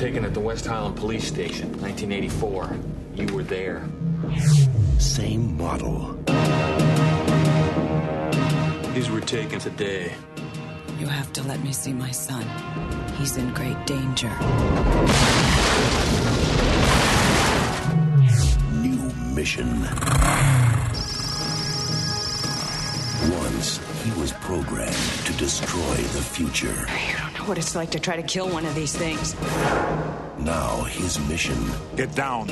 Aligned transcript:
taken 0.00 0.24
at 0.24 0.32
the 0.32 0.40
West 0.40 0.64
Highland 0.64 0.96
Police 0.96 1.28
Station, 1.28 1.68
1984. 1.82 2.74
You 3.16 3.34
were 3.34 3.42
there. 3.42 3.86
Same 4.98 5.58
model. 5.58 6.16
These 8.94 9.10
were 9.10 9.20
taken 9.20 9.60
today. 9.60 10.10
You 10.98 11.06
have 11.06 11.30
to 11.34 11.42
let 11.42 11.62
me 11.62 11.74
see 11.74 11.92
my 11.92 12.12
son. 12.12 12.46
He's 13.18 13.36
in 13.36 13.52
great 13.52 13.76
danger. 13.84 14.30
New 18.80 19.02
mission. 19.34 19.82
Once, 23.36 23.80
he 24.02 24.18
was 24.18 24.32
programmed 24.40 24.96
to 25.26 25.32
destroy 25.34 25.96
the 26.16 26.22
future. 26.22 26.86
You 27.06 27.18
don't 27.18 27.34
know 27.34 27.39
what 27.50 27.58
it's 27.58 27.74
like 27.74 27.90
to 27.90 27.98
try 27.98 28.14
to 28.14 28.22
kill 28.22 28.48
one 28.48 28.64
of 28.64 28.76
these 28.76 28.94
things. 28.96 29.34
Now, 30.38 30.84
his 30.84 31.18
mission 31.28 31.58
Get 31.96 32.14
down. 32.14 32.48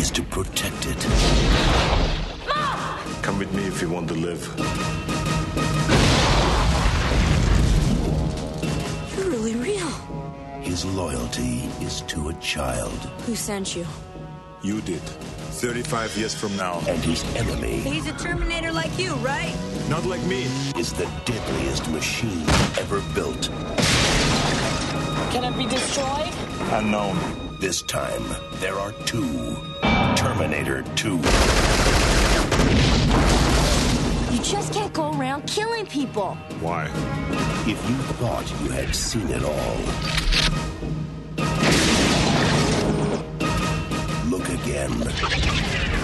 is 0.00 0.10
to 0.12 0.22
protect 0.22 0.86
it. 0.86 1.06
Mom! 2.48 2.98
Come 3.20 3.38
with 3.38 3.52
me 3.52 3.64
if 3.66 3.82
you 3.82 3.90
want 3.90 4.08
to 4.08 4.14
live. 4.14 4.42
You're 9.18 9.28
really 9.28 9.54
real. 9.56 9.90
His 10.62 10.86
loyalty 10.86 11.68
is 11.82 12.00
to 12.12 12.30
a 12.30 12.34
child, 12.34 12.98
Who 13.26 13.36
sent 13.36 13.76
you? 13.76 13.84
You 14.62 14.80
did. 14.80 15.02
35 15.02 16.16
years 16.16 16.34
from 16.34 16.56
now. 16.56 16.78
and 16.88 16.98
his 17.04 17.22
enemy 17.36 17.80
He's 17.80 18.06
a 18.06 18.12
Terminator 18.14 18.72
like 18.72 18.98
you, 18.98 19.12
right? 19.16 19.54
Not 19.92 20.06
like 20.06 20.22
me. 20.22 20.44
is 20.78 20.94
the 20.94 21.06
deadliest 21.26 21.86
machine 21.90 22.48
ever 22.80 23.02
built. 23.14 23.50
Can 25.30 25.44
it 25.44 25.54
be 25.58 25.66
destroyed? 25.66 26.32
Unknown. 26.72 27.14
This 27.60 27.82
time, 27.82 28.24
there 28.52 28.74
are 28.76 28.92
two. 29.04 29.54
Terminator 30.16 30.82
2. 30.96 31.16
You 34.32 34.42
just 34.42 34.72
can't 34.72 34.94
go 34.94 35.12
around 35.12 35.46
killing 35.46 35.84
people. 35.84 36.36
Why? 36.62 36.86
If 37.66 37.78
you 37.86 37.96
thought 38.16 38.50
you 38.62 38.70
had 38.70 38.96
seen 38.96 39.28
it 39.28 39.44
all, 39.44 39.76
look 44.30 44.48
again. 44.48 46.01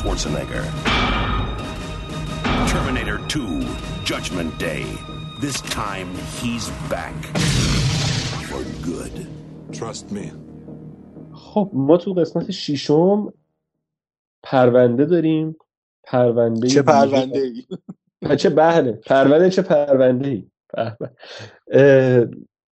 Schwarzenegger. 0.00 0.64
Terminator 2.72 3.18
2, 3.28 3.66
Judgment 4.02 4.58
Day. 4.58 4.86
This 5.40 5.60
time, 5.60 6.08
he's 6.40 6.70
back. 6.88 7.14
For 8.48 8.62
good. 8.82 9.26
Trust 9.78 10.10
me. 10.10 10.32
خب 11.32 11.70
ما 11.72 11.96
تو 11.96 12.12
قسمت 12.12 12.50
ششم 12.50 13.32
پرونده 14.42 15.04
داریم 15.04 15.56
پرونده 16.04 16.68
چه 16.68 16.82
پرونده 16.82 17.38
ای 17.38 18.36
چه 18.36 18.50
بله 18.50 18.92
پرونده 18.92 19.50
چه 19.50 19.62
پرونده 19.62 20.28
ای 20.28 20.46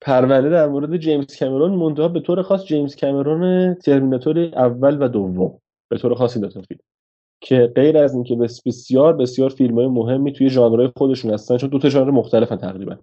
پرونده 0.00 0.48
در 0.48 0.68
مورد 0.68 0.96
جیمز 0.96 1.38
کامرون 1.38 1.70
منتها 1.70 2.08
به 2.08 2.20
طور 2.20 2.42
خاص 2.42 2.64
جیمز 2.64 2.96
کامرون 2.96 3.74
ترمیناتور 3.74 4.38
اول 4.38 5.02
و 5.02 5.08
دوم 5.08 5.60
به 5.88 5.98
طور 5.98 6.14
خاص 6.14 6.36
این 6.36 6.46
دو 6.46 6.52
تا 6.52 6.62
فیلم 6.62 6.80
که 7.40 7.72
غیر 7.74 7.98
از 7.98 8.14
اینکه 8.14 8.36
بس- 8.36 8.62
بسیار 8.66 9.16
بسیار 9.16 9.50
فیلم 9.50 9.74
های 9.74 9.86
مهمی 9.86 10.32
توی 10.32 10.50
ژانرهای 10.50 10.90
خودشون 10.96 11.30
هستن 11.30 11.56
چون 11.56 11.68
دو 11.70 11.78
تا 11.78 11.88
ژانر 11.88 12.10
مختلفن 12.10 12.56
تقریبا. 12.56 12.96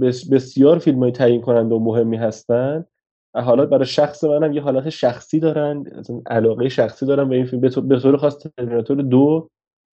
بس- 0.00 0.30
بسیار 0.30 0.78
فیلم 0.78 0.98
های 0.98 1.12
تعیین 1.12 1.40
کننده 1.40 1.74
و 1.74 1.78
مهمی 1.78 2.16
هستن. 2.16 2.84
حالا 3.34 3.66
برای 3.66 3.86
شخص 3.86 4.24
منم 4.24 4.52
یه 4.52 4.60
حالت 4.62 4.88
شخصی 4.88 5.40
دارن 5.40 5.84
علاقه 6.26 6.68
شخصی 6.68 7.06
دارن 7.06 7.28
به 7.28 7.36
این 7.36 7.46
فیلم. 7.46 7.60
به 7.88 7.98
طور- 8.00 8.16
خاص 8.16 8.38
ترمیناتور 8.38 9.02
دو 9.02 9.48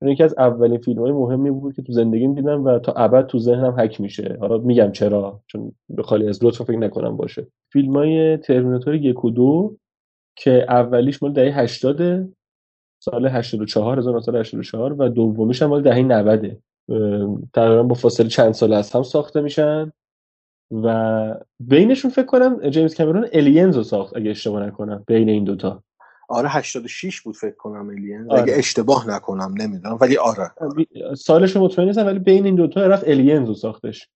یکی 0.05 0.23
از 0.23 0.35
اولین 0.37 0.77
فیلم 0.77 1.01
های 1.01 1.11
مهمی 1.11 1.51
بود 1.51 1.75
که 1.75 1.81
تو 1.81 1.93
زندگیم 1.93 2.33
دیدم 2.35 2.63
و 2.65 2.79
تا 2.79 2.91
ابد 2.91 3.25
تو 3.25 3.39
ذهنم 3.39 3.75
حک 3.79 4.01
میشه. 4.01 4.37
حالا 4.39 4.57
میگم 4.57 4.91
چرا 4.91 5.41
چون 5.47 5.71
به 5.89 6.03
خالی 6.03 6.27
از 6.27 6.43
لطف 6.43 6.61
فکر 6.61 6.77
نکنم 6.77 7.17
باشه. 7.17 7.47
فیلم 7.73 7.93
های 7.97 8.37
ترمیناتور 8.37 8.95
یک 8.95 9.25
و 9.25 9.29
دو 9.29 9.75
که 10.37 10.65
اولیش 10.69 11.23
مال 11.23 11.33
دهه 11.33 11.59
80 11.59 12.29
سال 13.03 13.25
84 13.25 13.99
1984 13.99 14.93
و 14.93 15.09
دومیش 15.09 15.61
هم 15.61 15.69
مال 15.69 15.81
دهه 15.81 16.01
90 16.01 16.45
اه، 16.45 17.39
تقریبا 17.53 17.83
با 17.83 17.95
فاصله 17.95 18.27
چند 18.27 18.51
سال 18.51 18.73
از 18.73 18.91
هم 18.91 19.03
ساخته 19.03 19.41
میشن 19.41 19.91
و 20.71 21.35
بینشون 21.59 22.11
فکر 22.11 22.25
کنم 22.25 22.69
جیمز 22.69 22.95
کامرون 22.95 23.27
الینز 23.33 23.77
رو 23.77 23.83
ساخت 23.83 24.17
اگه 24.17 24.31
اشتباه 24.31 24.63
نکنم 24.63 25.03
بین 25.07 25.29
این 25.29 25.43
دوتا. 25.43 25.83
آره 26.29 26.49
86 26.49 27.21
بود 27.21 27.35
فکر 27.35 27.55
کنم 27.55 27.89
الین 27.89 28.31
آره. 28.31 28.41
اگه 28.41 28.53
اشتباه 28.57 29.09
نکنم 29.09 29.53
نمی‌دونم 29.59 29.97
ولی 30.01 30.17
آره 30.17 30.51
سالش 31.15 31.55
رو 31.55 31.61
مطمئن 31.61 31.87
نیستم 31.87 32.05
ولی 32.05 32.19
بین 32.19 32.45
این 32.45 32.55
دوتا 32.55 32.87
رفت 32.87 33.07
الینز 33.07 33.47
رو 33.47 33.53
ساختش. 33.53 34.09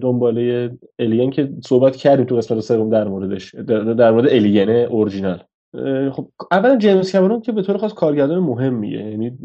دنباله 0.00 0.70
الین 0.98 1.30
که 1.30 1.52
صحبت 1.66 1.96
کردیم 1.96 2.26
تو 2.26 2.36
قسمت 2.36 2.60
سوم 2.60 2.90
در 2.90 3.08
موردش 3.08 3.54
در, 3.54 4.10
مورد 4.10 4.28
الین 4.28 4.70
اورجینال 4.70 5.42
خب 6.12 6.28
اولا 6.52 6.76
جیمز 6.76 7.12
کامرون 7.12 7.40
که 7.40 7.52
به 7.52 7.62
طور 7.62 7.76
خاص 7.76 7.92
کارگردان 7.92 8.38
مهمیه 8.38 9.10
یعنی 9.10 9.38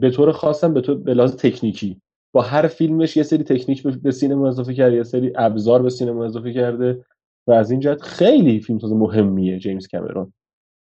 به 0.00 0.10
طور 0.10 0.32
خاصم 0.32 0.74
به 0.74 0.80
طور 0.80 0.96
به 0.98 1.14
لحاظ 1.14 1.36
تکنیکی. 1.36 2.00
با 2.34 2.42
هر 2.42 2.66
فیلمش 2.66 3.16
یه 3.16 3.22
سری 3.22 3.44
تکنیک 3.44 3.82
به- 3.82 4.10
سینما 4.10 4.48
اضافه 4.48 4.74
کرده 4.74 4.96
یه 4.96 5.02
سری 5.02 5.32
ابزار 5.36 5.82
به 5.82 5.90
سینما 5.90 6.24
اضافه 6.24 6.52
کرده 6.52 7.04
و 7.48 7.52
از 7.52 7.70
این 7.70 7.80
جهت 7.80 8.02
خیلی 8.02 8.60
فیلمساز 8.60 8.92
مهمیه 8.92 9.58
جیمز 9.58 9.88
کامرون. 9.88 10.32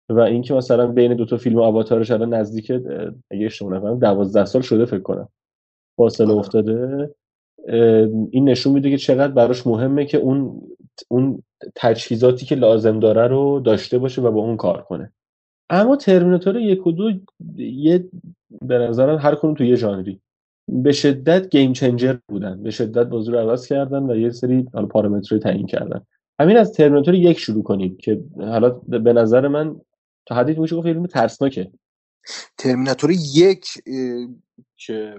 و 0.10 0.20
اینکه 0.20 0.54
مثلا 0.54 0.88
بین 0.88 1.14
دو 1.14 1.26
تا 1.26 1.38
فیلم 1.38 1.60
آواتارش 1.60 2.12
الان 2.12 2.34
نزدیک 2.34 2.72
اگه 3.32 3.46
اشتباه 3.46 3.78
نکنم 3.78 4.00
12 4.00 4.46
سال 4.46 4.62
شده 4.62 4.86
فکر 4.86 5.00
کنم. 5.00 5.30
فاصله. 5.98 6.32
افتاده. 6.34 7.10
این 8.32 8.50
نشون 8.50 8.74
میده 8.74 8.90
که 8.90 8.98
چقدر 8.98 9.34
براش 9.34 9.68
مهمه 9.68 10.06
که 10.06 10.18
اون 10.18 10.62
اون 11.08 11.44
تجهیزاتی 11.76 12.46
که 12.46 12.56
لازم 12.56 13.00
داره 13.00 13.28
رو 13.28 13.60
داشته 13.60 13.98
باشه 13.98 14.22
و 14.22 14.32
با 14.32 14.42
اون 14.42 14.58
کار 14.58 14.82
کنه. 14.82 15.12
اما 15.70 15.96
ترمیناتور 15.96 16.56
یک 16.56 16.88
و 16.88 16.92
دو 16.92 17.12
یه 17.58 18.10
به 18.62 18.78
نظرم 18.78 19.18
هر 19.18 19.36
کنون 19.36 19.56
تو 19.56 19.64
یه 19.64 19.76
ژانری. 19.76 20.22
به 20.68 20.92
شدت 20.92 21.50
گیم 21.50 21.74
چنجر 21.74 22.18
بودن. 22.28 22.64
به 22.64 22.72
شدت 22.72 23.08
بازی 23.08 23.32
رو 23.32 23.38
عوض 23.38 23.68
کردن 23.68 24.04
و 24.04 24.16
یه 24.16 24.30
سری 24.30 24.68
حالا 24.74 24.88
پارامترهای 24.88 25.40
تعیین 25.40 25.68
کردن. 25.68 26.02
همین 26.40 26.58
از 26.58 26.74
ترمیناتور 26.74 27.14
یک 27.14 27.40
شروع 27.40 27.64
کنیم 27.64 27.98
که 27.98 28.24
حالا 28.38 28.70
به 28.70 29.14
نظر 29.14 29.48
من 29.48 29.82
تا 30.26 30.36
حدی 30.36 30.54
میشه 30.54 30.76
گفت 30.76 30.88
فیلم 30.88 31.08
ترسناکه. 31.08 31.72
ترمیناتور 32.58 33.12
یک 33.36 33.66
که 34.78 35.16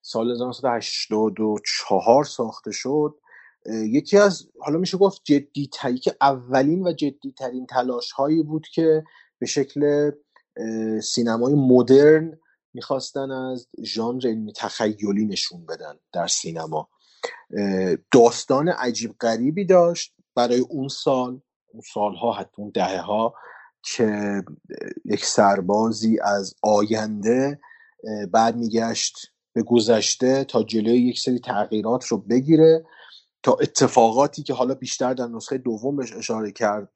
سال 0.00 0.30
1984 0.30 2.24
ساخته 2.24 2.70
شد 2.72 3.14
یکی 3.72 4.18
از 4.18 4.48
حالا 4.60 4.78
میشه 4.78 4.98
گفت 4.98 5.20
جدی 5.24 5.66
که 6.02 6.16
اولین 6.20 6.86
و 6.86 6.92
جدی 6.92 7.32
ترین 7.38 7.66
تلاش 7.66 8.12
هایی 8.12 8.42
بود 8.42 8.66
که 8.74 9.04
به 9.38 9.46
شکل 9.46 10.10
سینمای 11.02 11.54
مدرن 11.54 12.38
می‌خواستن 12.74 13.30
از 13.30 13.68
ژانر 13.84 14.26
علمی 14.26 14.52
تخیلی 14.52 15.26
نشون 15.26 15.66
بدن 15.66 15.94
در 16.12 16.26
سینما. 16.26 16.88
داستان 18.10 18.68
عجیب 18.68 19.14
غریبی 19.20 19.64
داشت 19.64 20.14
برای 20.34 20.58
اون 20.58 20.88
سال 20.88 21.40
اون 21.72 21.82
سالها 21.94 22.32
حتی 22.32 22.62
اون 22.62 22.70
دهه 22.74 23.00
ها 23.00 23.34
که 23.82 24.42
یک 25.04 25.24
سربازی 25.24 26.18
از 26.20 26.54
آینده 26.62 27.60
اه، 28.04 28.26
برمیگشت 28.26 29.16
به 29.52 29.62
گذشته 29.62 30.44
تا 30.44 30.62
جلوی 30.62 30.98
یک 30.98 31.20
سری 31.20 31.38
تغییرات 31.38 32.04
رو 32.04 32.18
بگیره. 32.18 32.84
تا 33.42 33.56
اتفاقاتی 33.60 34.42
که 34.42 34.54
حالا 34.54 34.74
بیشتر 34.74 35.14
در 35.14 35.26
نسخه 35.26 35.58
دوم 35.58 35.96
بهش 35.96 36.12
اشاره 36.12 36.52
کرد 36.52 36.88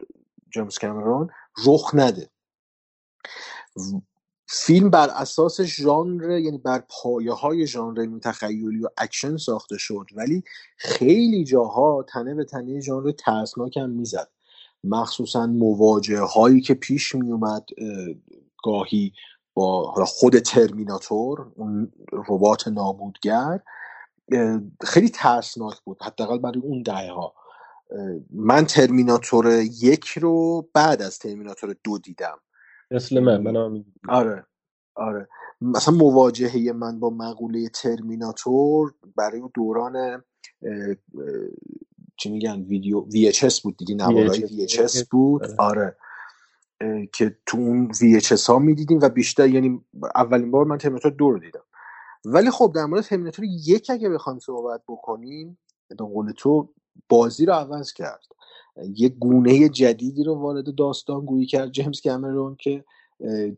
جیمز 0.54 0.78
کامرون 0.78 1.28
رخ 1.66 1.94
نده. 1.94 2.30
فیلم 4.48 4.90
بر 4.90 5.08
اساس 5.08 5.60
ژانر 5.60 6.38
یعنی 6.38 6.58
بر 6.58 6.82
پایه 6.88 7.32
های 7.32 7.66
ژانر 7.66 8.18
تخیلی 8.18 8.84
و 8.84 8.88
اکشن 8.96 9.36
ساخته 9.36 9.78
شد 9.78 10.06
ولی 10.14 10.42
خیلی 10.76 11.44
جاها 11.44 12.04
تنه 12.08 12.34
به 12.34 12.44
تنه 12.44 12.80
ژانر 12.80 13.12
ترسناک 13.12 13.76
هم 13.76 13.90
می‌زد. 13.90 14.28
مخصوصا 14.84 15.46
مواجهه 15.46 16.20
هایی 16.20 16.60
که 16.60 16.74
پیش 16.74 17.14
می 17.14 17.32
اومد 17.32 17.64
اه، 17.78 18.14
گاهی 18.64 19.12
با 19.54 20.04
خود 20.06 20.38
ترمیناتور 20.38 21.52
اون 21.56 21.92
ربات 22.12 22.68
نابودگر 22.68 23.60
خیلی 24.84 25.08
ترسناک 25.08 25.80
بود 25.84 26.02
حداقل 26.02 26.38
برای 26.38 26.60
اون 26.60 26.82
دهه 26.82 27.10
ها 27.10 27.34
من 28.30 28.64
ترمیناتور 28.64 29.46
یک 29.82 30.08
رو 30.08 30.68
بعد 30.74 31.02
از 31.02 31.18
ترمیناتور 31.18 31.76
دو 31.84 31.98
دیدم. 31.98 32.38
مثل 32.90 33.20
من 33.20 33.40
من 33.40 33.84
آره 34.08 34.46
آره. 34.94 35.28
مثلا 35.60 35.94
مواجهه 35.94 36.72
من 36.72 37.00
با 37.00 37.10
مقوله 37.10 37.68
ترمیناتور 37.68 38.94
برای 39.16 39.42
دوران 39.54 39.96
اه، 39.96 40.12
اه، 40.62 40.94
چی 42.16 42.30
میگن 42.30 42.62
ویدیو 42.62 43.04
VHS 43.10 43.60
بود 43.60 43.76
دیگه 43.76 43.94
نوارای 43.94 44.66
VHS 44.68 44.72
VHS 44.72 45.04
بود. 45.10 45.42
آره. 45.44 45.56
آره. 45.58 45.96
که 47.12 47.36
تو 47.46 47.58
اون 47.58 47.92
VHS 47.92 48.46
ها 48.46 48.58
می‌دیدیم 48.58 48.98
و 49.02 49.08
بیشتر 49.08 49.48
یعنی 49.48 49.84
اولین 50.14 50.50
بار 50.50 50.64
من 50.64 50.78
ترمیناتور 50.78 51.12
دو 51.12 51.30
رو 51.30 51.38
دیدم. 51.38 51.64
ولی 52.24 52.50
خب 52.50 52.72
در 52.74 52.84
مورد 52.84 53.04
ترمیناتور 53.04 53.44
یک 53.44 53.86
اگه 53.90 54.08
بخوایم 54.08 54.38
صحبت 54.38 54.82
بکنیم 54.88 55.58
به 55.88 55.94
قول 55.94 56.32
تو 56.32 56.68
بازی 57.08 57.46
رو 57.46 57.52
عوض 57.52 57.92
کرد. 57.92 58.24
یه 58.96 59.08
گونه 59.08 59.68
جدیدی 59.68 60.24
رو 60.24 60.34
وارد 60.34 60.74
داستان 60.74 61.24
گویی 61.24 61.46
کرد 61.46 61.72
جیمز 61.72 62.00
کامرون 62.00 62.56
که 62.56 62.84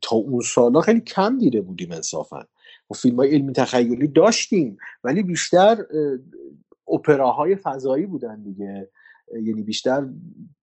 تا 0.02 0.16
اون 0.16 0.40
سالا 0.40 0.80
خیلی 0.80 1.00
کم 1.00 1.38
دیده 1.38 1.60
بودیم 1.60 1.92
انصافا. 1.92 2.44
و 2.90 2.94
فیلم 2.94 3.16
های 3.16 3.30
علمی 3.34 3.52
تخیلی 3.52 4.08
داشتیم 4.08 4.76
ولی 5.04 5.22
بیشتر 5.22 5.86
اه، 5.90 6.18
اپراهای 6.94 7.56
فضایی 7.56 8.06
بودن 8.06 8.42
دیگه. 8.42 8.90
یعنی 9.42 9.62
بیشتر 9.62 10.08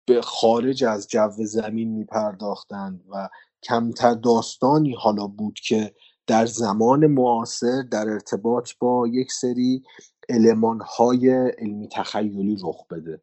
به 0.06 0.22
خارج 0.22 0.84
از 0.84 1.08
جو 1.08 1.30
زمین 1.46 1.90
میپرداختند 1.90 3.04
و 3.10 3.30
کمتر 3.64 4.14
داستانی 4.14 4.94
حالا 4.94 5.28
بود 5.28 5.54
که 5.54 5.94
در 6.28 6.46
زمان 6.46 7.08
معاصر 7.08 7.82
در 7.82 8.10
ارتباط 8.10 8.72
با 8.80 9.08
یک 9.08 9.32
سری 9.32 9.84
المانهای 10.30 11.30
علمی 11.58 11.88
تخیلی 11.88 12.58
رخ 12.64 12.88
بده. 12.88 13.22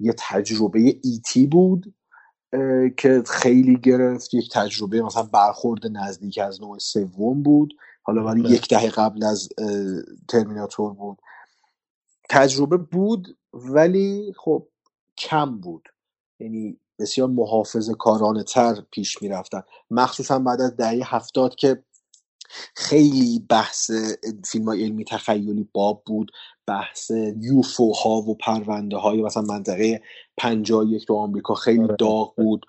یه 0.00 0.14
تجربه 0.18 1.00
ایتی 1.02 1.46
بود 1.46 1.94
اه، 2.52 2.88
که 2.96 3.22
خیلی 3.26 3.76
گرفت. 3.76 4.34
یک 4.34 4.50
تجربه 4.52 5.02
مثلا 5.02 5.22
برخورد 5.22 5.86
نزدیک 5.86 6.38
از 6.38 6.60
نوع 6.60 6.78
سوم 6.78 7.42
بود. 7.42 7.74
حالا 8.02 8.24
ولی 8.24 8.42
بله. 8.42 8.52
یک 8.52 8.68
دهه 8.68 8.90
قبل 8.90 9.24
از 9.24 9.48
ترمیناتور 10.28 10.94
بود. 10.94 11.18
تجربه 12.30 12.76
بود 12.76 13.38
ولی 13.52 14.32
خب 14.36 14.68
کم 15.18 15.58
بود. 15.60 15.88
یعنی 16.40 16.80
بسیار 16.98 17.28
محافظ 17.28 17.90
کارانه 17.90 18.42
تر 18.42 18.82
پیش 18.90 19.22
می‌رفتن. 19.22 19.62
مخصوصا 19.90 20.38
بعد 20.38 20.60
از 20.60 20.76
دهه 20.76 21.14
هفتاد 21.14 21.54
که 21.54 21.82
خیلی 22.76 23.46
بحث 23.48 23.90
فیلم 24.44 24.64
های 24.64 24.84
علمی 24.84 25.04
تخیلی 25.04 25.68
باب 25.72 26.02
بود 26.06 26.32
بحث 26.66 27.10
یوفو 27.40 27.92
ها 27.92 28.10
و 28.10 28.36
پرونده 28.36 28.96
های 28.96 29.22
مثلا 29.22 29.42
منطقه 29.42 30.02
51 30.36 31.06
تو 31.06 31.14
آمریکا 31.14 31.54
خیلی 31.54 31.84
آره. 31.84 31.96
داغ 31.98 32.34
بود 32.36 32.66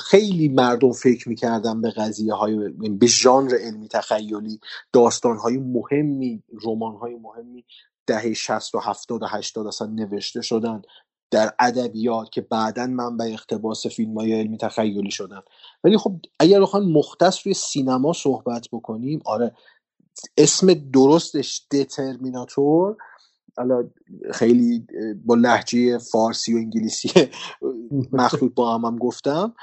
خیلی 0.00 0.48
مردم 0.48 0.92
فکر 0.92 1.28
می‌کردن 1.28 1.80
به 1.80 1.90
قضیه 1.90 2.34
های 2.34 2.68
به 2.68 3.06
ژانر 3.06 3.54
علمی 3.54 3.88
تخیلی 3.88 4.60
داستان 4.92 5.36
های 5.36 5.56
مهمی 5.56 6.42
رمان 6.64 6.96
های 6.96 7.14
مهمی 7.14 7.64
دهه 8.06 8.32
60 8.32 8.74
و 8.74 8.78
70 8.78 9.22
و 9.22 9.26
80 9.26 9.66
اصلا 9.66 9.86
نوشته 9.86 10.42
شدن 10.42 10.82
در 11.30 11.54
ادبیات 11.58 12.30
که 12.30 12.40
بعدا 12.40 12.86
منبع 12.86 13.24
اقتباس 13.24 13.86
فیلم 13.86 14.18
های 14.18 14.32
علمی 14.32 14.58
تخیلی 14.58 15.10
شدن. 15.10 15.40
ولی 15.84 15.98
خب 15.98 16.16
اگر 16.40 16.60
بخوایم 16.60 16.92
مختص 16.92 17.46
روی 17.46 17.54
سینما 17.54 18.12
صحبت 18.12 18.68
بکنیم 18.72 19.22
آره 19.24 19.54
اسم 20.38 20.74
درستش 20.74 21.66
دترمیناتور 21.72 22.96
حالا 23.56 23.90
خیلی 24.32 24.86
با 25.24 25.34
لحجه 25.34 25.98
فارسی 25.98 26.54
و 26.54 26.56
انگلیسی 26.56 27.10
مخلوط 28.12 28.54
با 28.54 28.74
هم, 28.74 28.84
هم 28.84 28.98
گفتم 28.98 29.54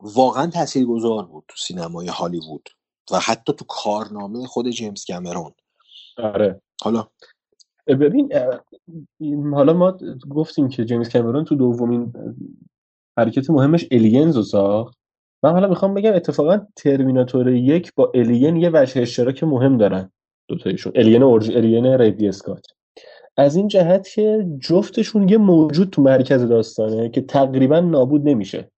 واقعا 0.00 0.46
تاثیرگذار 0.46 1.26
بود 1.26 1.44
تو 1.48 1.56
سینمای 1.56 2.08
هالیوود 2.08 2.68
و 3.12 3.18
حتی 3.18 3.52
تو 3.52 3.64
کارنامه 3.64 4.46
خود 4.46 4.70
جیمز 4.70 5.04
کامرون. 5.04 5.52
آره. 6.18 6.62
حالا 6.82 7.08
ببین 7.88 8.32
حالا 9.52 9.72
ما 9.72 9.98
گفتیم 10.30 10.68
که 10.68 10.84
جیمز 10.84 11.08
کامرون 11.08 11.44
تو 11.44 11.54
دومین 11.54 12.12
حرکت 13.18 13.50
مهمش 13.50 13.86
الینز 13.90 14.36
رو 14.36 14.42
ساخت. 14.42 14.98
من 15.42 15.52
حالا 15.52 15.68
می‌خوام 15.68 15.94
بگم 15.94 16.14
اتفاقا 16.14 16.66
ترمیناتور 16.76 17.48
یک 17.48 17.94
با 17.94 18.12
الین 18.14 18.56
یه 18.56 18.70
وجه 18.72 19.02
اشتراک 19.02 19.44
مهم 19.44 19.76
دارن 19.76 20.10
دوتایشون 20.48 20.92
الین 20.96 21.22
اورج 21.22 21.50
الین 21.50 21.86
ریدلی 21.86 22.28
اسکات 22.28 22.66
از 23.36 23.56
این 23.56 23.68
جهت 23.68 24.08
که 24.08 24.46
جفتشون 24.60 25.28
یه 25.28 25.38
موجود 25.38 25.90
تو 25.90 26.02
مرکز 26.02 26.42
داستانه 26.42 27.08
که 27.08 27.20
تقریبا 27.20 27.80
نابود 27.80 28.28
نمیشه. 28.28 28.70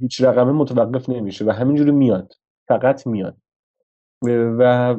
هیچ 0.00 0.22
رقمه 0.22 0.52
متوقف 0.52 1.08
نمیشه 1.08 1.44
و 1.44 1.50
همینجوری 1.50 1.90
میاد. 1.90 2.32
فقط 2.68 3.06
میاد. 3.06 3.36
و 4.58 4.96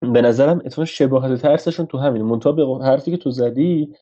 به 0.00 0.22
نظرم 0.22 0.62
اتفاقا 0.64 0.84
شباهت 0.84 1.42
ترسشون 1.42 1.86
تو 1.86 1.98
همین 1.98 2.22
منتها 2.22 2.52
به 2.52 2.84
حرفی 2.84 3.10
که 3.10 3.16
تو 3.16 3.30
زدی 3.30 3.94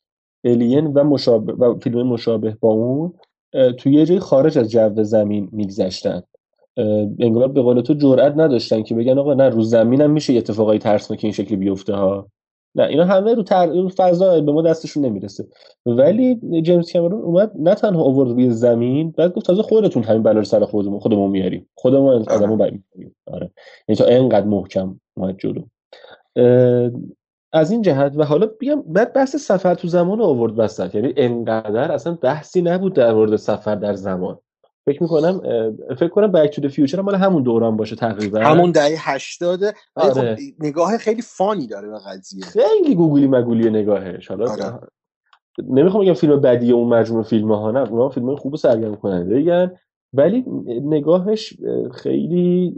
الین 0.44 0.87
و 0.87 1.04
مشابه 1.04 1.52
و 1.52 1.78
فیلم 1.78 2.02
مشابه 2.02 2.56
با 2.60 2.69
اون 2.69 3.14
تو 3.78 3.90
یه 3.90 4.06
جای 4.06 4.19
خارج 4.19 4.58
از 4.58 4.70
جو 4.70 5.04
زمین 5.04 5.48
میگذشتن. 5.52 6.22
انگار 7.19 7.48
به 7.48 7.62
قول 7.62 7.81
تو 7.81 7.94
جرئت 7.94 8.32
نداشتن 8.37 8.82
که 8.82 8.94
بگن 8.94 9.19
آقا 9.19 9.34
نه 9.34 9.48
رو 9.48 9.62
زمین 9.62 10.00
هم 10.00 10.10
میشه 10.10 10.34
اتفاقای 10.34 10.78
ترسناک 10.78 11.20
این 11.22 11.32
شکلی 11.32 11.56
بیفته 11.56 11.94
ها. 11.94 12.28
نه 12.75 12.82
اینا 12.82 13.04
همه 13.04 13.34
رو, 13.34 13.43
تر... 13.43 13.66
رو 13.66 13.88
فضا 13.88 14.40
به 14.40 14.52
ما 14.52 14.62
دستشون 14.62 15.04
نمی‌رسه. 15.04 15.46
ولی 15.87 16.40
جیمز 16.62 16.93
کامرون 16.93 17.22
اومد 17.22 17.52
نه 17.58 17.75
تنها 17.75 18.02
آورد 18.02 18.31
روی 18.31 18.50
زمین 18.50 19.10
بعد 19.10 19.32
گفت 19.32 19.46
تازه 19.46 19.62
خودتون 19.62 20.02
همین 20.02 20.22
بلا 20.22 20.44
سر 20.44 20.64
خودمون 20.64 20.98
خودمون 20.98 21.31
میاریم. 21.31 21.69
خودمون 21.75 22.14
از 22.14 22.28
آدمو 22.28 22.56
بریم 22.56 22.84
آره. 23.26 23.50
یعنی 23.88 23.96
تا 23.96 24.04
اینقدر 24.04 24.46
محکم 24.46 25.00
اومد 25.16 25.37
جلو. 25.38 25.62
از 27.52 27.70
این 27.70 27.82
جهت 27.82 28.12
و 28.16 28.24
حالا 28.24 28.46
بگم 28.60 28.82
بعد 28.82 29.12
بحث 29.12 29.36
سفر 29.36 29.74
تو 29.74 29.88
زمان 29.88 30.20
آورد 30.20 30.58
وسط. 30.58 30.94
یعنی 30.94 31.14
انقدر 31.16 31.92
اصلا 31.92 32.12
بحثی 32.12 32.62
نبود 32.62 32.94
در 32.94 33.12
مورد 33.12 33.36
سفر 33.36 33.74
در 33.74 33.94
زمان. 33.94 34.38
فکر 34.86 35.02
می‌کنم 35.02 35.40
فکر 35.98 36.08
کنم 36.08 36.32
بک 36.32 36.60
تو 36.60 36.68
فیوچر 36.68 37.00
مال 37.00 37.14
همون 37.14 37.42
دوران 37.42 37.76
باشه 37.76 37.96
تقریبا. 37.96 38.40
همون 38.40 38.70
دهه 38.70 39.10
80 39.10 39.62
ولی 39.62 39.72
آره. 39.96 40.36
خب 40.36 40.43
نگاه 40.60 40.98
خیلی 40.98 41.22
فانی 41.22 41.66
داره 41.66 41.88
به 41.88 41.98
قضیه. 41.98 42.44
خیلی 42.44 42.94
گوگلی 42.94 43.26
مگولی 43.26 43.70
نگاهش. 43.70 44.28
حالا 44.28 44.50
آره. 44.50 44.81
نمی‌خوام 45.69 46.05
بگم 46.05 46.14
فیلم 46.14 46.40
بدی 46.40 46.72
اون 46.72 46.88
مجموعه 46.88 47.24
فیلم 47.24 47.52
ها 47.52 47.70
نه 47.70 47.90
اونا 47.90 48.08
فیلم 48.08 48.36
خوب 48.36 48.55
و 48.55 48.56
سرگرم 48.56 48.96
کننده 48.96 49.78
ولی 50.13 50.44
نگاهش 50.82 51.56
خیلی 51.94 52.75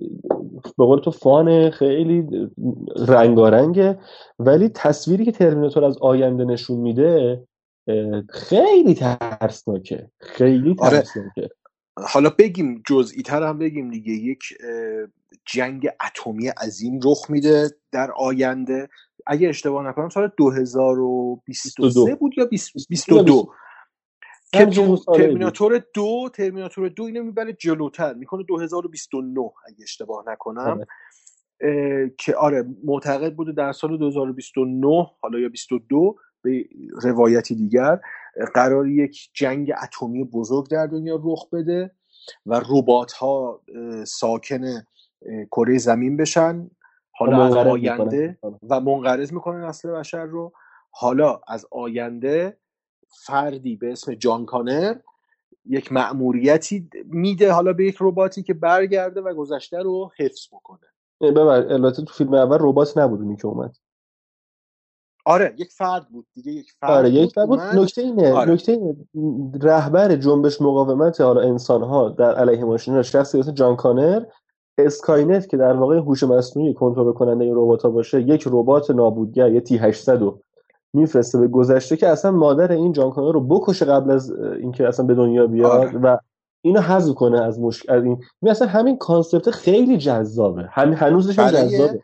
به 0.79 0.85
قول 0.85 1.01
تو 1.01 1.11
فانه 1.11 1.71
خیلی 1.71 2.27
رنگارنگه. 2.97 3.99
ولی 4.39 4.69
تصویری 4.69 5.25
که 5.25 5.33
ترمیناتور 5.33 5.85
از 5.85 5.99
آینده 5.99 6.45
نشون 6.45 6.81
میده 6.81 7.45
خیلی 8.31 8.95
ترسناکه. 8.95 10.11
خیلی 10.21 10.77
آره. 10.79 10.99
ترسناکه. 10.99 11.49
حالا 11.97 12.31
بگیم 12.39 12.83
جزئی 12.87 13.23
تر 13.23 13.43
هم 13.43 13.59
بگیم 13.59 13.91
دیگه. 13.91 14.13
یک 14.13 14.43
جنگ 15.45 15.89
اتمی 16.07 16.49
عظیم 16.49 17.01
رخ 17.05 17.31
میده 17.31 17.71
در 17.93 18.11
آینده. 18.17 18.89
اگه 19.27 19.49
اشتباه 19.49 19.89
نکنم 19.89 20.09
سال 20.09 20.31
2023 20.37 22.15
بود 22.15 22.33
یا 22.39 22.45
20 22.45 22.73
22 22.89 23.49
که. 24.53 24.67
ترمیناتور 25.15 25.85
دو 25.95 26.29
ترمیناتور 26.35 26.89
دو 26.89 27.03
اینو 27.05 27.23
می‌بره 27.23 27.53
جلوتر 27.53 28.15
می‌کنه 28.15 28.43
2029 28.43 29.41
اگه 29.67 29.83
اشتباه 29.83 30.25
نکنم 30.27 30.59
آره. 30.59 30.87
که 32.19 32.35
آره 32.35 32.65
معتقد 32.85 33.35
بوده 33.35 33.53
در 33.53 33.73
سال 33.73 33.97
2029 33.97 35.07
حالا 35.21 35.39
یا 35.39 35.49
22 35.49 36.17
به 36.43 36.65
روایتی 37.03 37.55
دیگر 37.55 38.01
قرار 38.55 38.89
یک 38.89 39.31
جنگ 39.35 39.73
اتمی 39.83 40.25
بزرگ 40.25 40.69
در 40.69 40.87
دنیا 40.87 41.21
رخ 41.25 41.51
بده 41.53 41.91
و 42.47 42.61
ربات 42.71 43.13
ها 43.13 43.63
ساکن 44.07 44.83
کره 45.51 45.79
زمین 45.79 46.17
بشن 46.17 46.71
حالا 47.11 47.45
از 47.47 47.55
آینده 47.57 48.39
می‌کنن. 48.43 48.59
و 48.71 48.81
منقرض 48.81 49.33
می‌کنه 49.33 49.67
نسل 49.67 49.91
بشر 49.91 50.25
رو 50.25 50.53
حالا 50.91 51.41
از 51.49 51.67
آینده 51.71 52.57
فردی 53.09 53.77
به 53.77 53.93
اسم 53.93 54.15
جان 54.15 54.47
کانر 54.47 54.97
یک 55.67 55.93
مأموریتی 55.93 56.91
میده 57.05 57.53
حالا 57.53 57.73
به 57.73 57.85
یک 57.85 57.97
رباتی 58.01 58.43
که 58.43 58.55
برگرده 58.55 59.21
و 59.21 59.35
گذشته 59.35 59.79
رو 59.79 60.11
حفظ 60.19 60.47
بکنه 60.53 60.89
ببر 61.21 61.73
البته 61.73 62.03
تو 62.03 62.15
فیلم 62.15 62.35
اول 62.35 62.59
ربات 62.61 62.99
نبود 62.99 63.21
اونی 63.21 63.37
که 63.37 63.47
اومد 63.47 63.77
آره 65.25 65.55
یک 65.59 65.73
فرد 65.73 66.09
بود 66.09 66.27
دیگه 66.35 66.53
یک 66.53 66.73
فرد 66.81 66.91
آره 66.91 67.11
یک 67.11 67.35
بود 67.35 67.47
بود. 67.47 67.61
نکته 67.61 68.03
اینه 68.03 68.33
آره. 68.33 68.53
نکته 68.53 68.73
اینه 68.73 68.97
رهبر 69.63 70.17
جنبش 70.17 70.63
مقاومت 70.63 71.21
حالا 71.21 71.41
انسان 71.41 71.83
ها 71.83 72.09
در 72.09 72.35
علیه 72.35 72.65
ماشین 72.65 73.03
شخصی 73.03 73.39
اسم 73.39 73.53
جان 73.53 73.77
کانر 73.77 74.25
Skynet 74.79 75.49
که 75.49 75.57
در 75.57 75.73
واقع 75.73 75.97
هوش 75.97 76.23
مصنوعی 76.23 76.75
کنترل 76.75 77.13
کننده 77.13 77.51
ربات 77.53 77.87
باشه 77.87 78.21
یک 78.21 78.45
ربات 78.47 78.91
نابودگر 78.91 79.53
یه 79.53 79.61
T 79.61 79.77
800 79.77 80.21
رو 80.21 80.43
میفرسته 80.95 81.39
به 81.39 81.49
گذشته 81.49 81.97
که 81.97 82.09
اصلا 82.09 82.31
مادر 82.31 82.73
این 82.73 82.93
جان 82.93 83.11
کانر 83.11 83.33
رو 83.33 83.41
بکشه 83.41 83.85
قبل 83.85 84.11
از 84.11 84.31
اینکه 84.61 84.89
اصلا 84.89 85.07
به 85.07 85.15
دنیا 85.15 85.47
بیاد 85.47 85.71
آره. 85.71 85.99
و 85.99 86.17
اینو 86.65 86.81
حذف 86.81 87.15
کنه 87.15 87.41
از 87.41 87.61
مشکل 87.61 87.93
از 87.93 88.05
این. 88.05 88.23
اصلا 88.43 88.69
همین 88.69 88.97
کانسپت 88.97 89.51
خیلی 89.51 89.99
جذابه. 89.99 90.69
هم 90.71 90.93
هنوزش 90.93 91.39
هم 91.39 91.51
جذابه. 91.51 92.03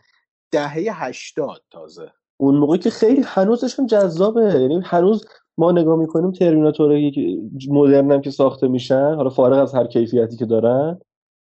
دهه 0.52 1.04
هشتاد 1.04 1.62
تازه. 1.70 2.12
اون 2.36 2.54
موقع 2.56 2.76
که 2.76 2.90
خیلی 2.90 3.22
هنوزش 3.24 3.78
هم 3.78 3.86
جذابه. 3.86 4.60
یعنی 4.60 4.80
هنوز 4.84 5.24
ما 5.58 5.72
نگاه 5.72 5.96
می‌کنیم 5.96 6.30
ترمیناتور 6.30 6.92
یک 6.92 7.68
مدرن 7.70 8.12
هم 8.12 8.20
که 8.20 8.30
ساخته 8.30 8.68
میشن 8.68 9.14
حالا 9.14 9.30
فارغ 9.30 9.58
از 9.58 9.74
هر 9.74 9.86
کیفیتی 9.86 10.36
که 10.36 10.46
دارن 10.46 11.00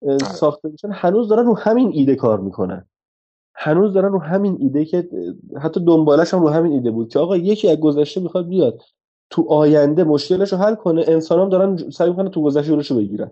اه، 0.08 0.18
ساخته 0.18 0.70
میشن 0.70 0.92
هنوز 0.92 1.28
دارن 1.28 1.46
رو 1.46 1.58
همین 1.58 1.92
ایده 1.94 2.16
کار 2.16 2.40
می‌کنن. 2.40 2.86
هنوز 3.58 3.94
دارن 3.94 4.12
رو 4.12 4.20
همین 4.20 4.58
ایده 4.60 4.86
که 4.86 5.10
حتی 5.62 5.86
دنبالش 5.86 6.34
هم 6.34 6.42
رو 6.42 6.50
همین 6.50 6.72
ایده 6.72 6.92
بود 6.92 7.10
که 7.10 7.20
آقا 7.20 7.38
یکی 7.38 7.70
از 7.70 7.80
گذشته 7.80 8.22
می‌خواد 8.22 8.48
بیاد 8.48 8.82
تو 9.30 9.46
آینده 9.50 10.04
مشکلش 10.04 10.54
رو 10.54 10.58
حل 10.58 10.76
کنه 10.76 11.06
انسان 11.08 11.40
هم 11.40 11.50
دارن 11.50 11.90
سعی 11.90 12.10
می‌کنن 12.10 12.30
تو 12.30 12.44
گذشته 12.44 12.72
جلوشو 12.72 12.96
بگیرن. 12.96 13.32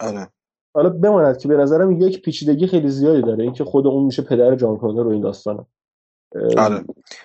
آره. 0.00 0.28
حالا 0.74 0.88
بماند 0.88 1.38
که 1.38 1.48
به 1.48 1.56
نظرم 1.56 1.92
یک 1.92 2.22
پیچیدگی 2.22 2.66
خیلی 2.66 2.88
زیادی 2.88 3.22
داره 3.22 3.44
اینکه 3.44 3.64
خود 3.64 3.86
اون 3.86 4.04
میشه 4.04 4.22
پدر 4.22 4.54
جان 4.54 4.76
کانر 4.76 5.02
رو 5.02 5.10
این 5.10 5.22
داستانه 5.22 5.66
آره. 6.58 6.84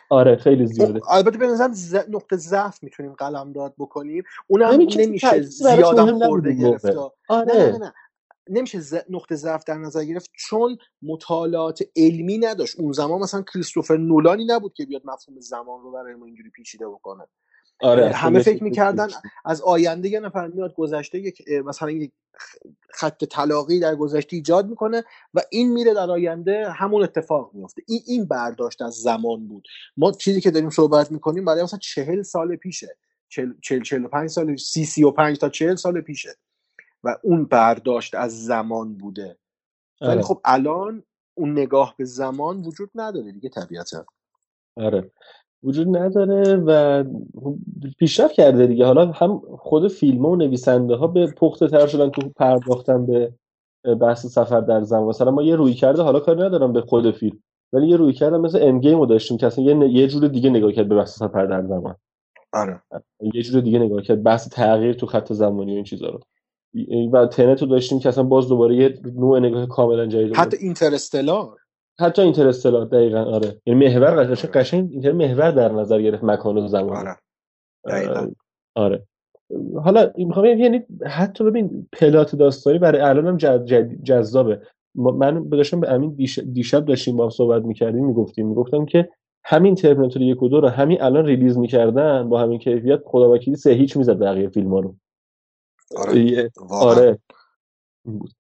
آره 0.10 0.36
خیلی 0.36 0.68
زیاده. 0.68 0.92
اون- 0.92 1.02
البته 1.10 1.38
به 1.38 1.48
نظرم 1.48 1.74
ز... 1.74 1.96
نقطه 2.10 2.38
ضعف 2.38 2.84
می‌تونیم 2.84 3.14
قلم 3.14 3.52
داد 3.52 3.74
بکنیم. 3.80 4.24
اونم 4.48 4.80
نمیشه 4.98 5.42
زیادم 5.42 6.20
خورده 6.20 6.54
گرفت 6.54 6.86
آره 7.30 7.54
نه 7.54 7.72
نه 7.72 7.78
نه. 7.78 7.94
نمیشه 8.50 8.80
ز... 8.80 8.96
نقطه 9.10 9.36
ضعف 9.36 9.64
در 9.64 9.78
نظر 9.78 10.06
گرفت 10.06 10.30
چون 10.34 10.78
مطالعات 11.02 11.84
علمی 11.96 12.38
نداشت. 12.38 12.80
اون 12.80 12.92
زمان 12.92 13.22
مثلا 13.22 13.42
کریستوفر 13.54 13.98
نولانی 13.98 14.46
نبود 14.46 14.74
که 14.74 14.86
بیاد 14.86 15.02
مفهوم 15.06 15.40
زمان 15.40 15.82
رو 15.82 15.92
برای 15.92 16.16
ما 16.16 16.26
اینجوری 16.26 16.50
پیچیده 16.50 16.88
بکنه. 16.88 17.24
آره 17.82 18.10
همه 18.10 18.40
فکر 18.40 18.64
می‌کردن. 18.64 19.08
از 19.46 19.62
آینده 19.62 20.10
یه 20.10 20.20
نفر 20.20 20.48
میاد 20.48 20.76
گذشته 20.76 21.20
یک 21.20 21.42
مثلا 21.66 21.92
یک 21.92 22.12
خط 22.90 23.24
طلاقی 23.24 23.80
در 23.80 23.96
گذشته 23.96 24.36
ایجاد 24.36 24.70
می‌کنه 24.70 25.04
و 25.34 25.42
این 25.52 25.74
میره 25.74 25.94
در 25.94 26.10
آینده 26.12 26.70
همون 26.70 27.04
اتفاق 27.04 27.52
میفته 27.54 27.82
این 27.88 28.02
این 28.08 28.26
برداشت 28.26 28.82
از 28.82 28.94
زمان 28.94 29.48
بود. 29.48 29.68
ما 29.98 30.12
چیزی 30.12 30.42
که 30.42 30.52
داریم 30.52 30.70
صحبت 30.70 31.12
می‌کنیم 31.12 31.46
برای 31.46 31.64
مثلا 31.64 31.80
چهل 31.80 32.22
سال 32.22 32.56
پیشه. 32.56 32.98
چهل 33.62 33.82
چهل 33.84 34.08
پنج 34.08 34.30
سال 34.30 34.56
سی 34.56 34.86
سی 34.86 35.04
و 35.04 35.12
پنج 35.12 35.38
تا 35.38 35.50
چهل 35.50 35.76
سال 35.76 36.02
پیشه. 36.02 36.36
و 37.04 37.18
اون 37.24 37.46
برداشت 37.46 38.16
از 38.16 38.46
زمان 38.46 38.94
بوده. 38.98 39.38
ولی 40.02 40.12
آره. 40.12 40.22
خب 40.22 40.42
الان 40.46 41.04
اون 41.38 41.52
نگاه 41.52 41.96
به 41.98 42.06
زمان 42.06 42.62
وجود 42.62 42.90
نداره 42.96 43.32
دیگه 43.32 43.50
طبیعتا. 43.50 44.06
آره. 44.78 45.12
وجود 45.64 45.98
نداره 45.98 46.56
و 46.56 47.04
پیشرفت 48.00 48.34
کرده 48.34 48.68
دیگه. 48.68 48.86
حالا 48.86 49.12
هم 49.12 49.42
خود 49.60 49.88
فیلم 49.88 50.26
و 50.26 50.36
نویسنده 50.36 50.96
ها 50.96 51.08
به 51.08 51.28
پخته 51.28 51.68
تر 51.68 51.88
شدن 51.88 52.10
تو 52.10 52.30
پرداختن 52.30 53.06
به 53.06 53.34
بحث 54.02 54.26
سفر 54.26 54.62
در 54.62 54.82
زمان. 54.84 55.08
مثلا 55.08 55.32
ما 55.32 55.44
یه 55.44 55.56
روی 55.56 55.74
کرده 55.74 56.02
حالا 56.02 56.20
کاری 56.20 56.42
ندارم 56.42 56.74
به 56.74 56.82
خود 56.82 57.12
فیلم 57.12 57.44
ولی 57.74 57.88
یه 57.88 57.98
روی 57.98 58.14
کرده 58.14 58.38
مثل 58.38 58.60
اندگیم 58.62 59.00
رو 59.00 59.06
داشتیم 59.06 59.38
که 59.38 59.48
اصلا 59.48 59.66
یه, 59.66 59.74
ن- 59.74 59.82
یه 59.82 60.08
جور 60.08 60.28
دیگه 60.28 60.50
نگاه 60.50 60.72
کرد 60.72 60.90
به 60.90 60.96
بحث 60.96 61.18
سفر 61.18 61.46
در 61.46 61.64
زمان. 61.68 61.96
آره. 62.54 62.82
یه 63.34 63.42
جور 63.44 63.62
دیگه 63.62 63.80
نگاه 63.80 64.02
کرد. 64.02 64.24
بحث 64.24 64.50
تغییر 64.50 64.94
تو 64.94 65.06
خط 65.06 65.34
زمانی 65.34 65.72
و 65.72 65.76
این 65.76 65.84
چیزا 65.84 66.10
رو. 66.10 66.20
و 67.12 67.26
تنت 67.26 67.62
رو 67.62 67.68
داشتیم 67.68 68.00
که 68.00 68.10
اصلا 68.10 68.24
باز 68.24 68.48
دوباره 68.48 68.76
یه 68.76 69.00
نوع 69.16 69.40
نگاه 69.40 69.68
کاملا 69.68 70.06
جدید. 70.06 70.36
حتی 70.36 70.58
اینترستلار. 70.58 71.58
حتی 72.00 72.22
اینترستلار 72.22 72.86
دقیقا 72.86 73.24
آره. 73.24 73.62
یعنی 73.66 73.86
محور 73.86 74.24
قشنگ 74.24 74.52
قشنگ 74.52 74.90
اینتر 74.92 75.12
محور 75.12 75.52
در 75.52 75.72
نظر 75.72 76.02
گرفت 76.02 76.24
مکان 76.24 76.58
و 76.58 76.68
زمان. 76.68 76.98
آره. 76.98 77.16
دقیقاً. 77.86 78.28
آره. 78.76 79.04
حالا 79.84 80.12
می‌خوام 80.18 80.46
یعنی 80.46 80.84
حتی 81.06 81.44
ببین 81.44 81.88
پلات 81.92 82.36
داستانی 82.36 82.80
برای 82.80 83.02
الان 83.02 83.28
هم 83.28 83.38
جذابه. 84.04 84.62
من 84.96 85.50
داشتم 85.50 85.80
به 85.80 85.92
امین 85.92 86.14
دیش- 86.14 86.40
دیشب 86.40 86.86
داشتیم 86.86 87.18
با 87.18 87.24
هم 87.24 87.30
صحبت 87.30 87.64
می‌کردیم 87.64 88.06
می‌گفتیم 88.06 88.48
می‌گفتم 88.48 88.86
که 88.86 89.10
همین 89.44 89.76
ترمیناتور 89.76 90.22
یک 90.22 90.44
و 90.44 90.50
دو 90.50 90.62
رو 90.62 90.68
همین 90.68 91.02
الان 91.02 91.26
ریلیز 91.26 91.58
می‌کردن 91.58 92.30
با 92.30 92.40
همین 92.42 92.60
کیفیت 92.60 93.00
خدا 93.06 93.32
وکیلی 93.34 93.56
سه 93.58 93.72
هیچ 93.72 93.98
می‌زد 93.98 94.20
بقیه 94.20 94.50
فیلم 94.50 94.74
ها 94.74 94.80
رو. 94.80 94.96
آره. 95.98 96.52
واقعا. 96.58 96.90
آره. 96.90 97.20
بود. 98.06 98.34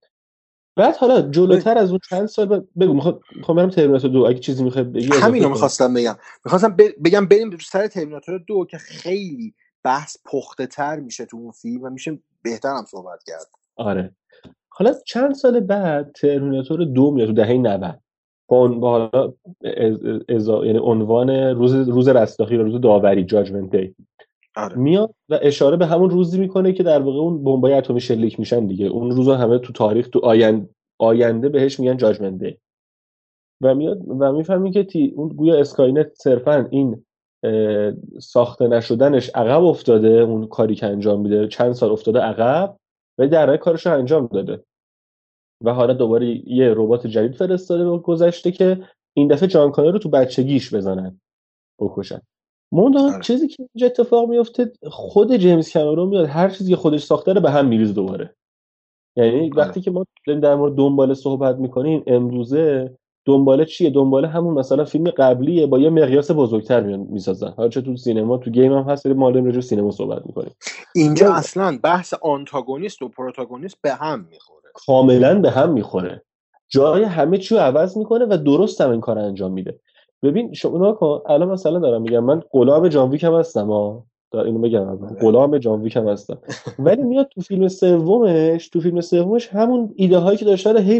بعد 0.77 0.95
حالا 0.95 1.21
جلوتر 1.21 1.77
از 1.77 1.89
اون 1.89 1.99
چند 2.09 2.25
سال 2.25 2.45
بعد 2.45 2.67
بگو 2.79 2.93
می‌خوام 2.93 3.57
برم 3.57 3.69
ترمیناتور 3.69 4.11
دو. 4.11 4.25
اگه 4.25 4.39
چیزی 4.39 4.63
می‌خوای 4.63 4.83
بگی 4.83 5.09
همینو. 5.13 5.49
می‌خواستم 5.49 5.93
بگم. 5.93 6.17
می‌خواستم 6.45 6.77
بگم 7.05 7.25
بریم 7.25 7.57
سر 7.57 7.87
ترمیناتور 7.87 8.37
دو 8.47 8.65
که 8.65 8.77
خیلی 8.77 9.53
بحث 9.83 10.17
پخته 10.25 10.67
تر 10.67 10.99
میشه 10.99 11.25
تو 11.25 11.37
اون 11.37 11.51
فیلم 11.51 11.83
و 11.83 11.89
میشه 11.89 12.19
بهتر 12.41 12.69
هم 12.69 12.85
صحبت 12.85 13.23
کرد. 13.27 13.47
آره. 13.75 14.15
حالا 14.69 14.93
چند 15.05 15.35
سال 15.35 15.59
بعد 15.59 16.11
ترمیناتور 16.11 16.85
دو 16.85 17.11
میاد 17.11 17.27
تو 17.27 17.33
دهه 17.33 17.53
90 17.53 17.99
با 18.47 18.57
اون 18.57 18.79
با 18.79 18.89
حالا 18.91 19.33
از- 19.63 19.99
ازا- 20.29 20.65
یعنی 20.65 20.79
عنوان 20.79 21.29
روز 21.29 21.73
روز 21.73 22.07
رستاخی 22.07 22.57
و 22.57 22.63
روز 22.63 22.81
داوری 22.81 23.23
جاجمنت 23.23 23.75
دی 23.75 23.95
آره. 24.55 24.75
میاد 24.75 25.15
و 25.29 25.39
اشاره 25.41 25.77
به 25.77 25.85
همون 25.85 26.09
روزی 26.09 26.39
می‌کنه 26.39 26.73
که 26.73 26.83
در 26.83 27.01
واقع 27.01 27.19
اون 27.19 27.43
بمبای 27.43 27.73
اتمی 27.73 28.01
شلیک 28.01 28.39
میشن 28.39 28.65
دیگه. 28.65 28.85
اون 28.85 29.11
روزا 29.11 29.37
همه 29.37 29.59
تو 29.59 29.73
تاریخ 29.73 30.07
تو 30.07 30.19
آینده 30.19 30.69
آینده 30.99 31.49
بهش 31.49 31.79
میگن 31.79 31.97
Judgment 31.97 32.43
Day 32.43 32.57
و 33.61 33.75
میاد 33.75 34.01
و 34.19 34.31
می‌فهمی 34.31 34.71
که 34.71 34.83
تی 34.83 35.13
اون 35.15 35.29
گویا 35.29 35.59
Skynet 35.59 36.13
صرفا 36.13 36.67
این 36.71 37.05
ساخته 38.19 38.67
نشدنش 38.67 39.29
عقب 39.29 39.63
افتاده 39.63 40.07
اون 40.07 40.47
کاری 40.47 40.75
که 40.75 40.85
انجام 40.85 41.21
میده 41.21 41.47
چند 41.47 41.73
سال 41.73 41.91
افتاده 41.91 42.19
عقب 42.19 42.77
ولی 43.17 43.29
در 43.29 43.57
کارش 43.57 43.85
رو 43.85 43.93
انجام 43.93 44.27
داده. 44.27 44.63
و 45.63 45.73
حالا 45.73 45.93
دوباره 45.93 46.49
یه 46.49 46.73
ربات 46.75 47.07
جدید 47.07 47.35
فرستاده 47.35 47.89
به 47.89 47.97
گذشته 47.97 48.51
که 48.51 48.87
این 49.13 49.27
دفعه 49.27 49.47
جان 49.47 49.73
رو 49.73 49.99
تو 49.99 50.09
بچگیش 50.09 50.73
بزنن. 50.73 51.21
بکشن. 51.79 52.21
منتها 52.71 53.11
آره. 53.13 53.21
چیزی 53.21 53.47
که 53.47 53.67
اینجا 53.73 53.87
اتفاق 53.87 54.29
میفته 54.29 54.71
خود 54.83 55.35
جیمز 55.35 55.73
کامرون 55.73 56.09
میاد 56.09 56.25
هر 56.25 56.49
چیزی 56.49 56.69
که 56.69 56.75
خودش 56.75 57.03
ساخته 57.03 57.33
رو 57.33 57.41
به 57.41 57.51
هم 57.51 57.67
میریزه 57.67 57.93
دوباره. 57.93 58.35
یعنی 59.15 59.49
وقتی 59.49 59.81
که 59.81 59.91
ما 59.91 60.05
داریم 60.27 60.41
در 60.41 60.55
مورد 60.55 60.75
دنباله 60.75 61.13
صحبت 61.13 61.55
می‌کنیم 61.55 62.03
امروزه 62.07 62.97
دنباله 63.25 63.65
چیه؟ 63.65 63.89
دنباله 63.89 64.27
همون 64.27 64.53
مثلا 64.53 64.85
فیلم 64.85 65.09
قبلیه 65.09 65.67
با 65.67 65.79
یه 65.79 65.89
مقیاس 65.89 66.31
بزرگتر 66.31 66.81
میان 66.81 66.99
می‌سازن. 66.99 67.53
حالا 67.57 67.69
چه 67.69 67.81
تو 67.81 67.97
سینما 67.97 68.37
تو 68.37 68.51
گیم 68.51 68.73
هم 68.73 68.83
هست 68.83 69.07
ما 69.07 69.31
داریم 69.31 69.45
راجع 69.45 69.55
به 69.55 69.61
سینما 69.61 69.91
صحبت 69.91 70.25
می‌کنیم. 70.25 70.51
اینجا 70.95 71.27
نه. 71.29 71.37
اصلا 71.37 71.79
بحث 71.83 72.13
آنتاگونیست 72.13 73.01
و 73.01 73.09
پروتاگونیست 73.09 73.77
به 73.81 73.93
هم 73.93 74.27
می‌خوره. 74.31 74.69
کاملا 74.73 75.39
به 75.39 75.51
هم 75.51 75.73
می‌خوره. 75.73 76.23
جای 76.69 77.03
همه 77.03 77.37
چی 77.37 77.57
عوض 77.57 77.97
می‌کنه 77.97 78.25
و 78.25 78.37
درست 78.37 78.81
هم 78.81 78.91
این 78.91 79.01
کار 79.01 79.19
انجام 79.19 79.51
میده. 79.51 79.79
ببین 80.23 80.53
شما 80.53 80.91
کن 80.91 81.21
الان 81.25 81.49
مثلا 81.49 81.79
دارم 81.79 82.01
میگم 82.01 82.23
من 82.23 82.41
غلام 82.51 82.87
جان 82.87 83.09
ویک 83.09 83.23
هم 83.23 83.33
هستم 83.33 83.67
ها 83.67 84.03
دار 84.31 84.45
اینو 84.45 84.59
بگم. 84.59 84.87
آره. 84.87 84.97
غلام 85.21 85.57
جان 85.57 85.81
ویک 85.81 85.95
هم 85.95 86.07
هستم 86.07 86.37
ولی 86.79 87.03
میاد 87.03 87.27
تو 87.27 87.41
فیلم 87.41 87.67
سومش 87.67 88.69
تو 88.69 88.81
فیلم 88.81 89.01
سومش 89.01 89.47
همون 89.47 89.93
ایده 89.95 90.17
هایی 90.17 90.37
که 90.37 90.45
داشته 90.45 90.71
رو 90.71 90.79
هی 90.79 90.99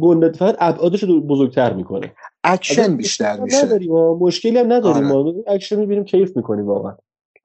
گنده 0.00 0.32
فقط 0.32 0.56
ابعادش 0.58 1.02
رو 1.02 1.20
بزرگتر 1.20 1.72
می‌کنه 1.72 2.12
اکشن 2.44 2.96
بیشتر 2.96 3.40
میشه 3.40 3.64
نداریم. 3.66 3.92
مشکلی 3.94 4.58
هم 4.58 4.72
نداریم 4.72 5.12
آره. 5.12 5.32
ما 5.32 5.34
اکشن 5.46 5.76
می‌بینیم 5.78 6.04
کیف 6.04 6.36
می‌کنیم 6.36 6.66
واقعا 6.66 6.94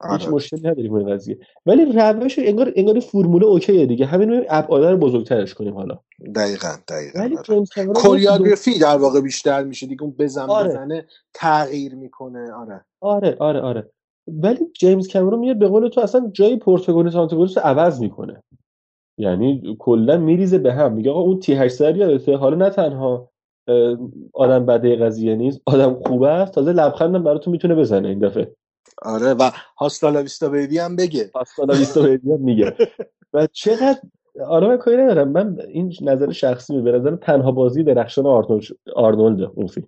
هیچ 0.02 0.22
آره. 0.22 0.28
مشکلی 0.28 0.60
نداریم 0.60 0.94
این 0.94 1.14
قضیه. 1.14 1.38
ولی 1.66 1.84
روش 1.84 2.38
انگار 2.38 2.72
انگار 2.76 3.00
فرمول 3.00 3.44
okay 3.44 3.78
ه 3.78 3.86
دیگه. 3.86 4.06
همین 4.06 4.44
ابعاد 4.48 4.84
رو 4.84 4.96
بزرگترش 4.96 5.54
کنیم 5.54 5.74
حالا. 5.74 5.98
دقیقا 6.34 6.68
دقیقا 6.88 7.20
ولی 7.20 7.36
آره. 7.36 7.92
choreography 7.94 8.78
در 8.78 8.96
واقع 8.96 9.20
بیشتر 9.20 9.64
میشه. 9.64 9.86
دیگه 9.86 10.02
اون 10.02 10.14
بزن 10.18 10.50
آره. 10.50 10.68
بزنه 10.68 11.06
تغییر 11.34 11.94
می‌کنه. 11.94 12.52
آره. 12.52 12.84
آره 13.00 13.36
آره 13.40 13.60
آره. 13.60 13.90
ولی 14.28 14.58
جیمز 14.78 15.12
کامرون 15.12 15.38
میاد 15.38 15.58
به 15.58 15.68
قول 15.68 15.88
تو 15.88 16.00
اصلا 16.00 16.30
جای 16.32 16.56
پروتاگونیست 16.56 17.16
آنتاگونیست 17.16 17.56
رو 17.56 17.62
عوض 17.62 18.00
می‌کنه. 18.00 18.42
یعنی 19.18 19.76
کلا 19.78 20.16
میریزه 20.16 20.58
به 20.58 20.72
هم. 20.72 20.92
میگه 20.92 21.10
آقا 21.10 21.20
اون 21.20 21.40
تی 21.40 21.54
800 21.54 21.96
یادته؟ 21.96 22.36
حالا 22.36 22.56
نه 22.56 22.70
تنها 22.70 23.30
آدم 24.34 24.66
بده 24.66 24.96
قضیه 24.96 25.34
نیست 25.34 25.60
آدم 25.66 25.94
خوبه 25.94 26.28
است. 26.28 26.52
تازه 26.52 26.72
لبخندم 26.72 27.22
براتون 27.22 27.52
می‌تونه 27.52 27.74
بزنه 27.74 28.08
این 28.08 28.18
دفعه. 28.18 28.54
آره 29.02 29.34
و 29.34 29.50
هاستالا 29.78 30.22
ویستا 30.22 30.48
بیبی 30.48 30.78
هم 30.78 30.96
بگه. 30.96 31.30
پاستا 31.34 31.66
ویستا 31.68 32.02
بهت 32.02 32.20
میاد 32.24 32.40
میگه. 32.40 32.76
و 33.32 33.46
چقدر 33.52 33.98
آره 34.46 34.68
من 34.68 34.76
کاری 34.76 34.96
ندارم. 34.96 35.28
من 35.28 35.58
این 35.68 35.92
نظر 36.02 36.32
شخصی 36.32 36.80
به 36.80 36.92
نظر 36.92 37.16
تنها 37.16 37.52
بازی 37.52 37.82
درخشان 37.82 38.26
آرنولد 38.26 38.64
آرنولد 38.94 39.50
اون 39.54 39.66
فیلم. 39.66 39.86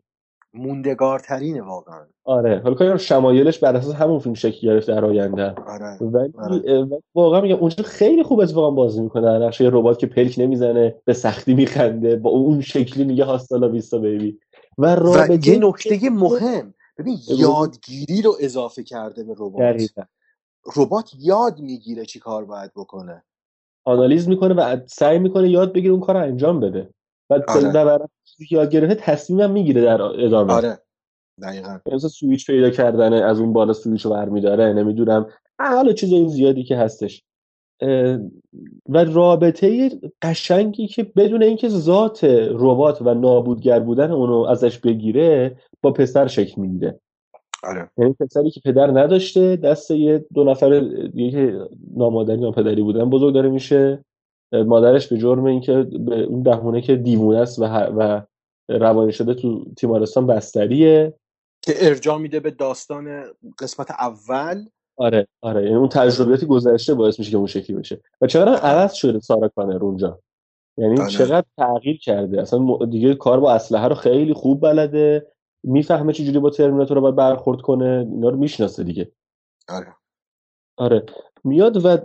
موندگارترینه 0.55 1.63
واقعا. 1.63 2.01
آره 2.25 2.61
حالا 2.65 2.75
کاری 2.75 2.99
شمایلش 2.99 3.59
بر 3.59 3.77
اساس 3.77 3.95
همون 3.95 4.19
فیلم 4.19 4.35
شکل 4.35 4.67
گرفته 4.67 4.95
در 4.95 5.05
آینده. 5.05 5.55
آره 5.67 5.99
ولی 6.01 6.33
آره. 6.39 6.89
واقعا 7.15 7.41
میگم 7.41 7.57
اونجا 7.57 7.85
خیلی 7.85 8.23
خوب 8.23 8.41
اتفاقا 8.41 8.71
بازی 8.71 9.01
می‌کنه. 9.01 9.39
نقش 9.39 9.61
یه 9.61 9.71
ربات 9.73 9.99
که 9.99 10.07
پلک 10.07 10.35
نمی‌زنه 10.39 10.95
به 11.05 11.13
سختی 11.13 11.55
میخنده 11.55 12.17
با 12.17 12.31
اون 12.31 12.61
شکلی 12.61 13.05
میگه 13.05 13.25
هاستالا 13.25 13.69
ویستا 13.69 13.99
بیبی. 13.99 14.39
و 14.79 14.95
و 14.95 14.99
رابطه 14.99 15.49
یه 15.49 15.59
نکته 15.59 16.11
مهم. 16.11 16.75
ببین. 16.99 17.19
یادگیری 17.29 18.23
رو 18.23 18.37
اضافه 18.41 18.83
کرده 18.83 19.25
به 19.25 19.35
ربات. 19.39 19.91
ربات 20.77 21.11
یاد 21.19 21.61
می‌گیره 21.61 22.05
چی 22.05 22.19
کار 22.19 22.45
باید 22.45 22.71
بکنه. 22.77 23.23
آنالیز 23.85 24.29
می‌کنه 24.29 24.55
و 24.55 24.77
سعی 24.87 25.19
می‌کنه 25.19 25.51
یاد 25.51 25.73
بگیره 25.73 25.93
اون 25.93 26.01
کار 26.01 26.17
رو 26.17 26.23
انجام 26.23 26.61
بده. 26.61 26.91
و 27.31 27.41
آره. 27.49 28.09
چیزی 28.25 28.47
که 28.47 28.57
یاد 28.57 28.71
گرفته 28.71 28.95
تصمیمم 28.95 29.51
می‌گیره 29.51 29.83
در 29.83 30.03
ادامه. 30.03 30.53
آره. 30.53 30.79
دقیقا. 31.43 31.79
مثلا 31.87 32.09
سویچ 32.09 32.47
پیدا 32.47 32.71
کردنه 32.71 33.17
از 33.17 33.41
اون 33.41 33.53
بالا 33.53 33.73
سویچ 33.73 34.05
رو 34.05 34.11
برمیداره 34.11 34.73
نمی‌دونم. 34.73 35.27
حالا 35.59 35.93
چیزای 35.93 36.29
زیادی 36.29 36.65
که 36.65 36.77
هستش. 36.77 37.25
و 38.89 39.05
رابطه 39.05 39.91
قشنگی 40.23 40.87
که 40.87 41.03
بدون 41.03 41.43
اینکه 41.43 41.69
ذات 41.69 42.25
ربات 42.51 43.03
و 43.03 43.15
نابودگر 43.15 43.81
بودن 43.81 44.11
اونو 44.11 44.41
ازش 44.41 44.79
بگیره 44.79 45.57
با 45.83 45.91
پسر 45.91 46.27
شکل 46.27 46.61
می‌گیره. 46.61 47.01
آره. 47.63 47.91
یعنی 47.99 48.13
پسری 48.13 48.51
که 48.51 48.61
پدر 48.65 48.87
نداشته 48.87 49.57
دست 49.57 49.91
یه 49.91 50.25
دو 50.35 50.45
نفر 50.45 50.81
دیگه 51.15 51.69
نامادری 51.97 52.41
یا 52.41 52.51
پدری 52.51 52.83
بودن 52.83 53.11
بزرگ 53.11 53.35
داره 53.35 53.49
میشه. 53.49 54.05
مادرش 54.53 55.09
به 55.09 55.19
جرم 55.19 55.45
اینکه 55.45 55.83
به 55.83 56.23
اون 56.23 56.43
بهونه 56.43 56.81
که 56.81 56.97
دیوونه 56.97 57.39
است 57.39 57.59
و, 57.59 57.65
و 57.65 58.23
روانی 58.69 59.13
شده 59.13 59.35
تو 59.35 59.65
تیمارستان 59.77 60.27
بستریه. 60.27 61.15
که 61.63 61.73
ارجاع 61.77 62.19
میده 62.19 62.41
به 62.41 62.51
داستان 62.51 63.25
قسمت 63.59 63.91
اول. 63.91 64.65
آره 64.97 65.27
آره. 65.41 65.63
یعنی 65.63 65.75
اون 65.75 65.89
تجربیاتی 65.89 66.47
گذشته 66.47 66.95
باعث 66.95 67.19
میشه 67.19 67.31
که 67.31 67.37
اون 67.37 67.47
شکلی 67.47 67.77
بشه. 67.77 68.01
و 68.21 68.27
چقدر 68.27 68.55
عوض 68.55 68.93
شده 68.93 69.19
سارا 69.19 69.49
کانر 69.49 69.85
اونجا. 69.85 70.19
یعنی 70.79 71.01
آره. 71.01 71.11
چقدر 71.11 71.47
تغییر 71.57 71.99
کرده. 71.99 72.43
اصلا 72.43 72.79
دیگه 72.91 73.15
کار 73.15 73.41
با 73.41 73.53
اسلحه 73.53 73.89
رو 73.89 73.95
خیلی 73.95 74.33
خوب 74.33 74.63
بلده. 74.63 75.27
می‌فهمه 75.65 76.13
چجوری 76.13 76.39
با 76.39 76.51
ترمیناتور 76.51 76.95
رو 76.97 77.01
باید 77.01 77.17
برخورد 77.17 77.61
کنه؟ 77.61 78.07
اینا 78.13 78.29
رو 78.29 78.37
می‌شناسه 78.37 78.85
دیگه. 78.85 79.13
آره. 79.69 79.95
آره. 80.77 81.03
میاد 81.45 81.87
و, 81.87 81.97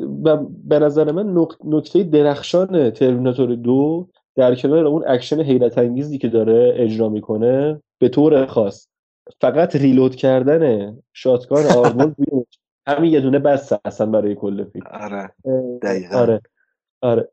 به 0.64 0.80
نظر 0.80 1.12
من 1.12 1.34
نک- 1.34 1.58
نکته 1.66 2.04
درخشان 2.04 2.90
ترمیناتور 2.90 3.56
دو 3.56 4.08
در 4.36 4.56
کنار 4.56 4.86
اون 4.86 5.04
اکشن 5.08 5.42
حیرت 5.42 5.78
انگیزی 5.78 6.18
که 6.18 6.28
داره 6.28 6.74
اجرا 6.76 7.10
می‌کنه 7.10 7.82
به 8.00 8.10
طور 8.10 8.46
خاص. 8.46 8.88
فقط 9.42 9.76
reload 9.76 10.16
کردن 10.16 10.94
shotgun 11.14 11.66
آرنولد 11.66 12.16
همین 12.88 13.12
یه 13.12 13.22
دونه 13.22 13.40
بس 13.40 13.74
اصلا 13.86 14.08
برای 14.08 14.36
کل 14.36 14.64
فیلم. 14.64 14.86
آره. 14.92 15.34
دقیقاً. 15.82 16.18
آره. 16.18 16.42
آره. 17.04 17.30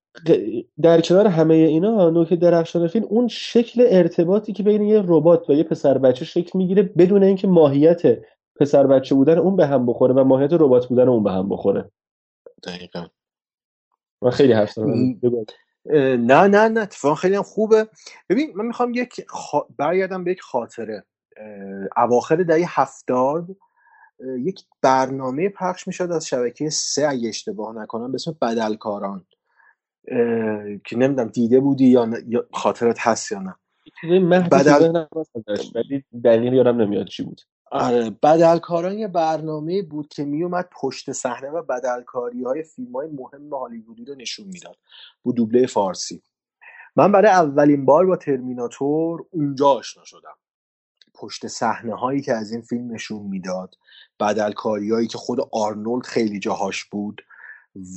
در 0.83 1.01
کنار 1.01 1.27
همه 1.27 1.55
اینا 1.55 2.11
نکته 2.11 2.37
درخشان 2.37 2.89
فیلم 2.89 3.05
اون 3.05 3.29
شکل 3.29 3.87
ارتباطی 3.91 4.53
که 4.53 4.63
بین 4.63 4.83
یه 4.83 5.03
ربات 5.07 5.51
و 5.51 5.53
یه 5.53 5.63
پسر 5.63 5.99
بچه 5.99 6.25
شکل 6.25 6.59
می‌گیره 6.59 6.83
بدون 6.83 7.23
اینکه 7.23 7.47
ماهیت 7.49 8.03
پسر 8.57 8.87
بچه 8.87 9.15
بودن 9.15 9.39
اون 9.39 9.57
به 9.57 9.67
هم 9.67 9.87
بخوره 9.87 10.15
و 10.15 10.25
ماهیت 10.25 10.53
ربات 10.53 10.87
بودن 10.87 11.09
اون 11.09 11.23
به 11.23 11.33
هم 11.33 11.49
بخوره. 11.49 11.91
دقیقا. 12.67 13.07
من 14.23 14.31
خیلی 14.31 14.53
حرف 14.53 14.79
نه 14.79 16.47
نه 16.47 16.69
نه 16.69 16.81
اتفاقا 16.81 17.15
خیلی 17.15 17.37
هم 17.37 17.43
خوبه. 17.43 17.89
ببین 18.29 18.53
من 18.55 18.67
می‌خوام 18.67 18.95
یک 18.95 19.25
خا... 19.29 19.61
برگردم 19.79 20.25
به 20.25 20.31
یک 20.31 20.41
خاطره. 20.41 21.05
اواخر 21.97 22.37
دهه 22.37 22.81
هفتاد 22.81 23.47
یک 24.39 24.61
برنامه 24.83 25.49
پخش 25.49 25.87
می‌شد 25.87 26.11
از 26.11 26.27
شبکه 26.27 26.71
سه 26.71 27.09
اگه 27.09 27.29
اشتباه 27.29 27.77
نکنم 27.77 28.13
به 28.13 28.15
اسم 28.15 28.37
بدلکاران. 28.43 29.27
که 30.85 30.97
نمی‌دونم 30.97 31.29
دیده 31.29 31.61
بودی 31.61 31.87
یا, 31.87 32.05
نه... 32.05 32.19
یا 32.29 32.47
خاطرت 32.53 32.97
هست 33.01 33.33
یا 33.33 33.39
نه. 33.39 33.55
بدل- 34.51 34.99
ولی 35.75 36.05
دلیل 36.25 36.53
یادم 36.53 36.81
نمیاد 36.81 37.07
چی 37.07 37.23
بود. 37.23 37.41
آره 37.73 38.11
بدلکاران 38.23 38.99
یه 38.99 39.09
برنامه 39.09 39.83
بود 39.83 40.09
که 40.09 40.25
میومد 40.25 40.69
پشت 40.73 41.13
صحنه 41.13 41.51
و 41.51 41.63
بدلکاری 41.63 42.45
های 42.45 42.63
فیلم 42.63 42.93
های 42.93 43.09
مهم 43.09 43.51
هالیوودی 43.55 44.05
رو 44.05 44.15
نشون 44.15 44.47
می‌داد 44.47 44.77
با 45.25 45.33
دوبله 45.33 45.67
فارسی. 45.67 46.23
من 46.97 47.13
برای 47.13 47.31
اولین 47.31 47.85
بار 47.85 48.07
با 48.07 48.17
ترمیناتور 48.17 49.25
اونجا 49.31 49.69
آشنا 49.69 50.05
شدم. 50.05 50.37
پشت 51.15 51.47
صحنه 51.47 51.95
هایی 51.95 52.21
که 52.23 52.35
از 52.35 52.53
این 52.53 52.63
فیلم 52.63 52.93
نشون 52.93 53.23
می‌داد 53.23 53.75
بدلکاری 54.21 54.91
هایی 54.91 55.07
که 55.07 55.19
خود 55.19 55.39
آرنولد 55.53 56.07
خیلی 56.07 56.39
جاهاش 56.39 56.85
بود 56.85 57.23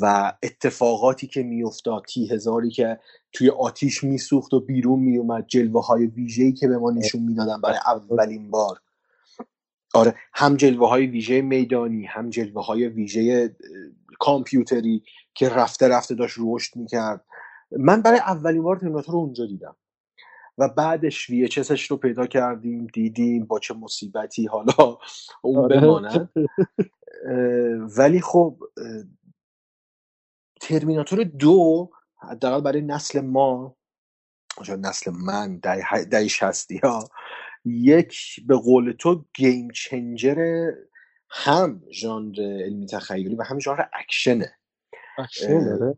و 0.01 0.33
اتفاقاتی 0.43 1.27
که 1.27 1.43
میافتاد 1.43 2.03
تی 2.05 2.27
هزاری 2.27 2.69
که 2.69 2.99
توی 3.33 3.49
آتیش 3.49 4.03
میسوخت 4.03 4.53
و 4.53 4.59
بیرون 4.59 4.99
میومد 4.99 5.45
جلوه 5.47 5.85
های 5.85 6.05
ویژه‌ای 6.05 6.53
که 6.53 6.67
به 6.67 6.77
ما 6.77 6.91
نشون 6.91 7.23
می‌دادن 7.23 7.61
برای 7.61 7.79
اولین 7.85 8.51
بار. 8.51 8.79
آره 9.93 10.15
هم 10.33 10.55
جلوه 10.55 10.89
های 10.89 11.07
ویژه 11.07 11.41
میدانی 11.41 12.05
هم 12.05 12.29
جلوه 12.29 12.65
های 12.65 12.87
ویژه 12.87 13.55
کامپیوتری 14.19 15.03
که 15.33 15.49
رفته 15.49 15.87
رفته 15.87 16.15
داشت 16.15 16.37
رشد 16.39 16.75
می‌کرد. 16.75 17.25
من 17.71 18.01
برای 18.01 18.19
اولین 18.19 18.63
بار 18.63 18.77
ترمیناتور 18.77 19.13
رو 19.13 19.19
اونجا 19.19 19.45
دیدم. 19.45 19.75
و 20.57 20.69
بعدش 20.69 21.31
VHSش 21.31 21.81
رو 21.81 21.97
پیدا 21.97 22.27
کردیم 22.27 22.87
دیدیم 22.93 23.45
با 23.45 23.59
چه 23.59 23.73
مصیبتی 23.73 24.45
حالا 24.45 24.73
اون 25.41 25.57
آره. 25.57 25.79
بماند. 25.81 26.29
اه، 27.25 27.35
ولی 27.97 28.21
خب 28.21 28.57
ترمیناتور 30.63 31.23
دو 31.23 31.89
حداقل 32.29 32.61
برای 32.61 32.81
نسل 32.81 33.21
ما 33.21 33.75
نسل 34.79 35.11
من 35.11 35.57
دهه 35.57 36.27
شصتی 36.27 36.77
ها 36.77 37.09
یک 37.65 38.17
به 38.47 38.55
قول 38.55 38.91
تو 38.91 39.25
game 39.35 39.71
changer 39.71 40.71
هم 41.29 41.81
ژانر 41.91 42.39
علمی 42.39 42.85
تخیلی 42.85 43.35
و 43.35 43.43
هم 43.43 43.59
ژانر 43.59 43.85
اکشنه. 43.93 44.55
اکشن 45.17 45.65
داره 45.65 45.97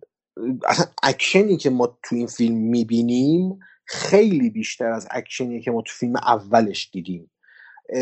اصلا 0.65 0.85
اکشنی 1.03 1.57
که 1.57 1.69
ما 1.69 1.97
تو 2.03 2.15
این 2.15 2.27
فیلم 2.27 2.57
می‌بینیم 2.57 3.59
خیلی 3.85 4.49
بیشتر 4.49 4.91
از 4.91 5.07
اکشنی 5.11 5.61
که 5.61 5.71
ما 5.71 5.81
تو 5.81 5.93
فیلم 5.93 6.15
اولش 6.15 6.89
دیدیم. 6.93 7.31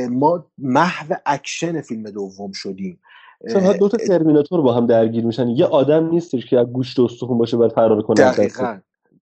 ما 0.10 0.52
محو 0.58 1.16
اکشن 1.26 1.82
فیلم 1.82 2.10
دوم 2.10 2.52
شدیم. 2.52 3.02
چون 3.52 3.78
دو 3.78 3.90
تا 3.90 3.98
ترمیناتور 3.98 4.62
با 4.62 4.74
هم 4.74 4.88
درگیر 4.88 5.26
میشن. 5.26 5.48
یه 5.48 5.66
آدم 5.66 6.10
نیستش 6.10 6.46
که 6.46 6.60
از 6.60 6.68
گوشت 6.68 7.00
و 7.00 7.04
استخون 7.04 7.38
باشه 7.38 7.58
باید 7.58 7.72
فرار 7.72 8.02
کنه 8.02 8.32
دقیقا 8.32 8.80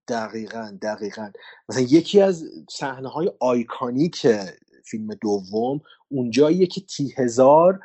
دقیقا 0.07 0.77
دقیقا. 0.81 1.29
مثلا 1.69 1.83
یکی 1.83 2.21
از 2.21 2.43
صحنه 2.69 3.09
های 3.09 3.31
آیکانیک 3.39 4.27
فیلم 4.85 5.13
دوم 5.21 5.81
اونجاییه 6.09 6.67
که 6.67 6.81
تی 6.81 7.13
هزار 7.17 7.79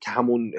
که 0.00 0.10
همون 0.10 0.52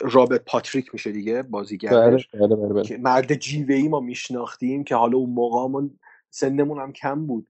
رابرت 0.00 0.44
پاتریک 0.44 0.86
میشه 0.92 1.12
دیگه 1.12 1.32
بله 1.32 1.42
بازیگرش 1.42 2.28
بله 2.28 2.56
بله 2.56 2.82
که 2.82 2.98
مرد 2.98 3.34
جیوه 3.34 3.74
ای 3.74 3.88
ما 3.88 4.00
میشناختیم 4.00 4.84
که 4.84 4.94
حالا 4.94 5.18
اون 5.18 5.30
موقع 5.30 5.82
سنمون 6.30 6.78
هم 6.78 6.92
کم 6.92 7.26
بود. 7.26 7.46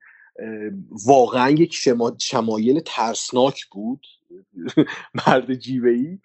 واقعا 1.06 1.50
یک 1.50 1.74
شما... 1.74 2.12
شمایل 2.18 2.80
ترسناک 2.86 3.66
بود. 3.66 4.06
مرد 5.26 5.54
جیوه 5.54 5.90
ای 5.90 6.18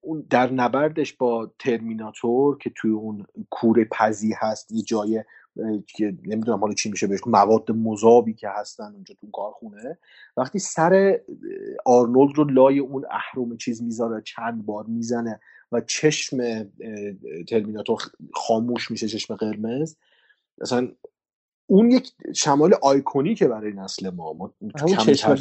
اون 0.00 0.26
در 0.30 0.52
نبردش 0.52 1.12
با 1.12 1.52
ترمیناتور 1.58 2.58
که 2.58 2.72
توی 2.76 2.90
اون 2.90 3.26
کوره 3.50 3.88
پزی 3.92 4.34
هست 4.38 4.72
یه 4.72 4.82
جای 4.82 5.24
که 5.86 6.16
نمی‌دونم 6.26 6.58
حالا 6.58 6.74
چی 6.74 6.90
میشه 6.90 7.06
بهش 7.06 7.20
مواد 7.26 7.70
مذابی 7.70 8.34
که 8.34 8.48
هستن 8.48 8.92
اونجا 8.94 9.14
تو 9.20 9.30
کارخونه. 9.30 9.98
وقتی 10.36 10.58
سر 10.58 11.20
آرنولد 11.84 12.36
رو 12.36 12.44
لای 12.44 12.78
اون 12.78 13.04
اهرم 13.10 13.56
چیز 13.56 13.82
می‌ذاره 13.82 14.22
چند 14.22 14.66
بار 14.66 14.84
می‌زنه 14.84 15.40
و 15.72 15.80
چشم 15.80 16.64
ترمیناتور 17.48 18.02
خاموش 18.34 18.90
میشه 18.90 19.08
چشم 19.08 19.34
قرمز 19.34 19.96
مثلا 20.58 20.92
اون 21.66 21.90
یک 21.90 22.12
شمال 22.34 22.74
آیکونیکه 22.82 23.48
برای 23.48 23.72
نسل 23.72 24.10
ما. 24.10 24.32
ما 24.32 24.52
همون 24.80 24.96
چشم 24.96 25.34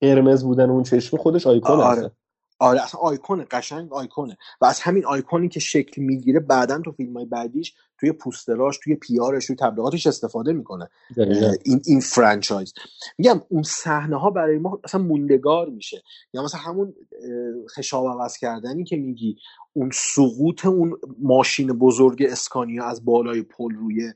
قرمز 0.00 0.44
بودن 0.44 0.70
اون 0.70 0.82
چشم 0.82 1.16
خودش 1.16 1.46
آیکون 1.46 1.80
آره. 1.80 2.10
آره 2.58 2.82
اصلا 2.82 3.00
آیکونه 3.00 3.46
قشنگ 3.50 3.92
آیکونه. 3.92 4.36
و 4.60 4.64
از 4.64 4.80
همین 4.80 5.06
آیکونی 5.06 5.48
که 5.48 5.60
شکل 5.60 6.02
می‌گیره 6.02 6.40
بعدا 6.40 6.80
تو 6.84 6.92
فیلم 6.92 7.16
های 7.16 7.26
بعدیش 7.26 7.74
توی 8.00 8.12
پوستراش 8.12 8.78
توی 8.82 8.94
پیارش 8.94 9.46
توی 9.46 9.56
تبلیغاتش 9.56 10.06
استفاده 10.06 10.52
می‌کنه. 10.52 10.88
این 11.64 11.80
این 11.86 12.00
فرانچایز. 12.00 12.72
میگم 13.18 13.42
اون 13.48 13.62
صحنه 13.62 14.16
ها 14.20 14.30
برای 14.30 14.58
ما 14.58 14.80
اصلا 14.84 15.02
موندگار 15.02 15.68
میشه. 15.68 16.02
یا 16.32 16.42
مثلا 16.42 16.60
همون 16.60 16.94
خشاب 17.76 18.06
عوض 18.06 18.36
کردنی 18.36 18.84
که 18.84 18.96
میگی 18.96 19.36
اون 19.72 19.90
سقوط 19.94 20.66
اون 20.66 20.98
ماشین 21.18 21.72
بزرگ 21.72 22.26
اسکانیا 22.28 22.84
از 22.84 23.04
بالای 23.04 23.42
پل 23.42 23.74
روی 23.74 24.12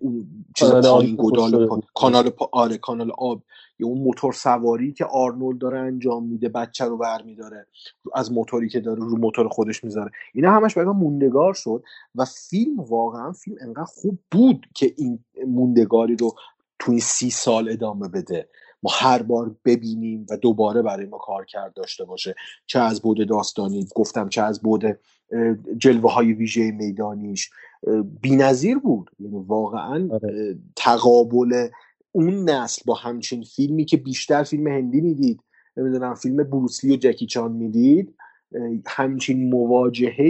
اون 0.00 0.26
چیز 0.56 0.74
پایین 0.74 1.18
پا- 1.18 1.26
بود. 1.68 1.86
کانال 1.94 2.30
پا... 2.30 2.50
آره 2.52 2.78
کانال 2.78 3.12
آب. 3.18 3.42
یا 3.80 3.88
اون 3.88 3.98
موتور 3.98 4.34
سواری 4.34 4.92
که 4.94 5.06
آرنولد 5.06 5.58
داره 5.58 5.78
انجام 5.78 6.26
میده 6.28 6.50
بچه 6.50 6.86
رو 6.86 6.98
برمیداره. 6.98 7.66
از 8.14 8.32
موتوری 8.32 8.70
که 8.70 8.80
داره 8.80 9.00
رو 9.00 9.18
موتور 9.18 9.48
خودش 9.48 9.84
می‌ذاره. 9.84 10.10
اینا 10.34 10.52
همش 10.52 10.74
برای 10.74 10.88
من 10.88 10.96
موندگار 10.96 11.54
شد 11.54 11.84
و 12.14 12.24
فیلم 12.24 12.80
واقعا 12.80 13.32
فیلم 13.32 13.56
انقدر 13.62 13.84
خوب 13.84 14.18
بود 14.32 14.66
که 14.74 14.94
این 14.98 15.20
موندگاری 15.48 16.16
رو 16.16 16.32
تو 16.80 16.92
این 16.92 17.00
سی 17.00 17.30
سال 17.30 17.70
ادامه 17.70 18.08
بده. 18.08 18.48
ما 18.84 18.90
هر 18.92 19.22
بار 19.22 19.56
ببینیم 19.64 20.26
و 20.30 20.36
دوباره 20.36 20.82
برای 20.82 21.06
ما 21.06 21.18
کار 21.18 21.44
کرد 21.44 21.74
داشته 21.74 22.04
باشه. 22.04 22.34
چه 22.66 22.78
از 22.78 23.02
بود 23.02 23.28
داستانی 23.28 23.88
گفتم 23.94 24.28
چه 24.28 24.42
از 24.42 24.62
بود 24.62 24.84
جلوه 25.78 26.12
های 26.12 26.32
ویژه 26.32 26.70
میدانیش. 26.70 27.50
بی 28.20 28.36
نظیر 28.36 28.78
بود. 28.78 29.10
یعنی 29.20 29.44
واقعا 29.46 30.08
آره. 30.12 30.58
تقابل 30.76 31.68
اون 32.12 32.50
نسل 32.50 32.82
با 32.86 32.94
همچین 32.94 33.42
فیلمی 33.42 33.84
که 33.84 33.96
بیشتر 33.96 34.42
فیلم 34.42 34.66
هندی 34.66 35.00
می‌دید 35.00 35.40
نمی‌دونم 35.76 36.14
فیلم 36.14 36.36
بروسلی 36.36 36.94
و 36.94 36.96
جکی 36.96 37.26
چان 37.26 37.52
می‌دید 37.52 38.14
همچین 38.86 39.50
مواجهه 39.50 40.28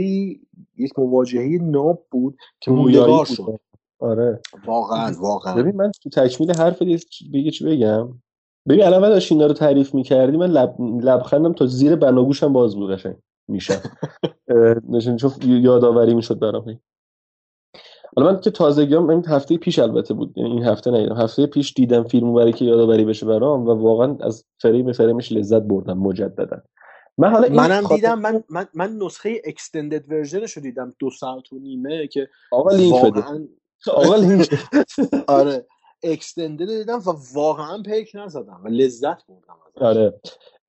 یک 0.77 0.99
مواجهه 0.99 1.59
ناب 1.63 2.07
بود 2.11 2.37
که 2.61 2.71
موندگار 2.71 3.25
بود. 3.25 3.37
شد. 3.37 3.61
آره. 3.99 4.41
واقعا 4.67 5.15
واقعا. 5.19 5.55
ببین 5.55 5.77
من 5.77 5.93
تو 6.03 6.11
تکمیل 6.11 6.57
حرف 6.57 6.83
بگی 7.33 7.51
چی 7.51 7.65
بگم؟ 7.65 8.09
ببین 8.69 8.85
الان 8.85 9.03
داشت 9.03 9.33
اینا 9.33 9.47
رو 9.47 9.53
تعریف 9.53 9.95
می‌کردی 9.95 10.37
من 10.37 10.51
لب... 10.51 10.77
لبخندم 10.81 11.53
تا 11.53 11.67
زیر 11.67 11.97
بناگوشم 11.97 12.53
باز 12.53 12.77
بود 12.77 12.91
قشنگ 12.93 13.17
میشه. 13.49 13.81
نشون 14.91 15.17
چون 15.17 15.33
یادآوری 15.43 16.15
می‌شد 16.15 16.39
برام. 16.39 16.81
حالا 18.17 18.33
من 18.33 18.41
که 18.41 18.51
تازگیام 18.51 19.11
این 19.11 19.27
هفته 19.27 19.57
پیش 19.57 19.79
البته 19.79 20.15
بود 20.15 20.39
یعنی 20.39 20.51
این 20.51 20.65
هفته 20.65 20.91
ندیدم 20.91 21.17
هفته 21.17 21.47
پیش 21.47 21.75
دیدم 21.75 22.05
فیلمو 22.05 22.35
برای 22.35 22.53
که 22.53 22.65
یادآوری 22.65 23.05
بشه 23.05 23.27
برام 23.27 23.67
و 23.67 23.75
واقعا 23.75 24.17
از 24.21 24.45
فریم 24.63 24.93
فریمش 24.93 25.33
لذت 25.33 25.63
بردم 25.63 25.99
مجددا. 25.99 26.63
من 27.19 27.31
حالا 27.31 27.47
این 27.47 27.57
منم 27.57 27.83
خاطر- 27.83 27.97
دیدم 27.97 28.19
من, 28.19 28.45
من, 28.51 28.67
من 28.75 28.97
نسخه 29.03 29.43
extended 29.45 30.13
version 30.13 30.44
ش 30.44 30.53
رو 30.53 30.63
دیدم 30.63 30.95
دو 30.99 31.11
ساعت 31.11 31.53
و 31.53 31.59
نیمه 31.59 32.07
که 32.07 32.29
آقا 32.53 32.71
لینک 32.73 32.95
بده. 33.05 33.21
واقعا 33.21 33.49
آقا 33.89 34.17
لینک. 34.17 34.51
آره. 35.29 35.67
extended 36.05 36.67
دیدم 36.67 36.99
و 36.99 37.13
واقعا 37.35 37.83
پلک 37.83 38.13
نزدم 38.15 38.61
و 38.65 38.69
لذت 38.69 39.27
بردم 39.27 39.55
آره. 39.81 40.15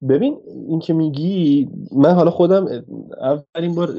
ببین 0.09 0.39
این 0.67 0.79
که 0.79 0.93
میگی 0.93 1.69
من 1.95 2.11
حالا 2.11 2.31
خودم 2.31 2.67
اولین 3.21 3.75
بار 3.75 3.93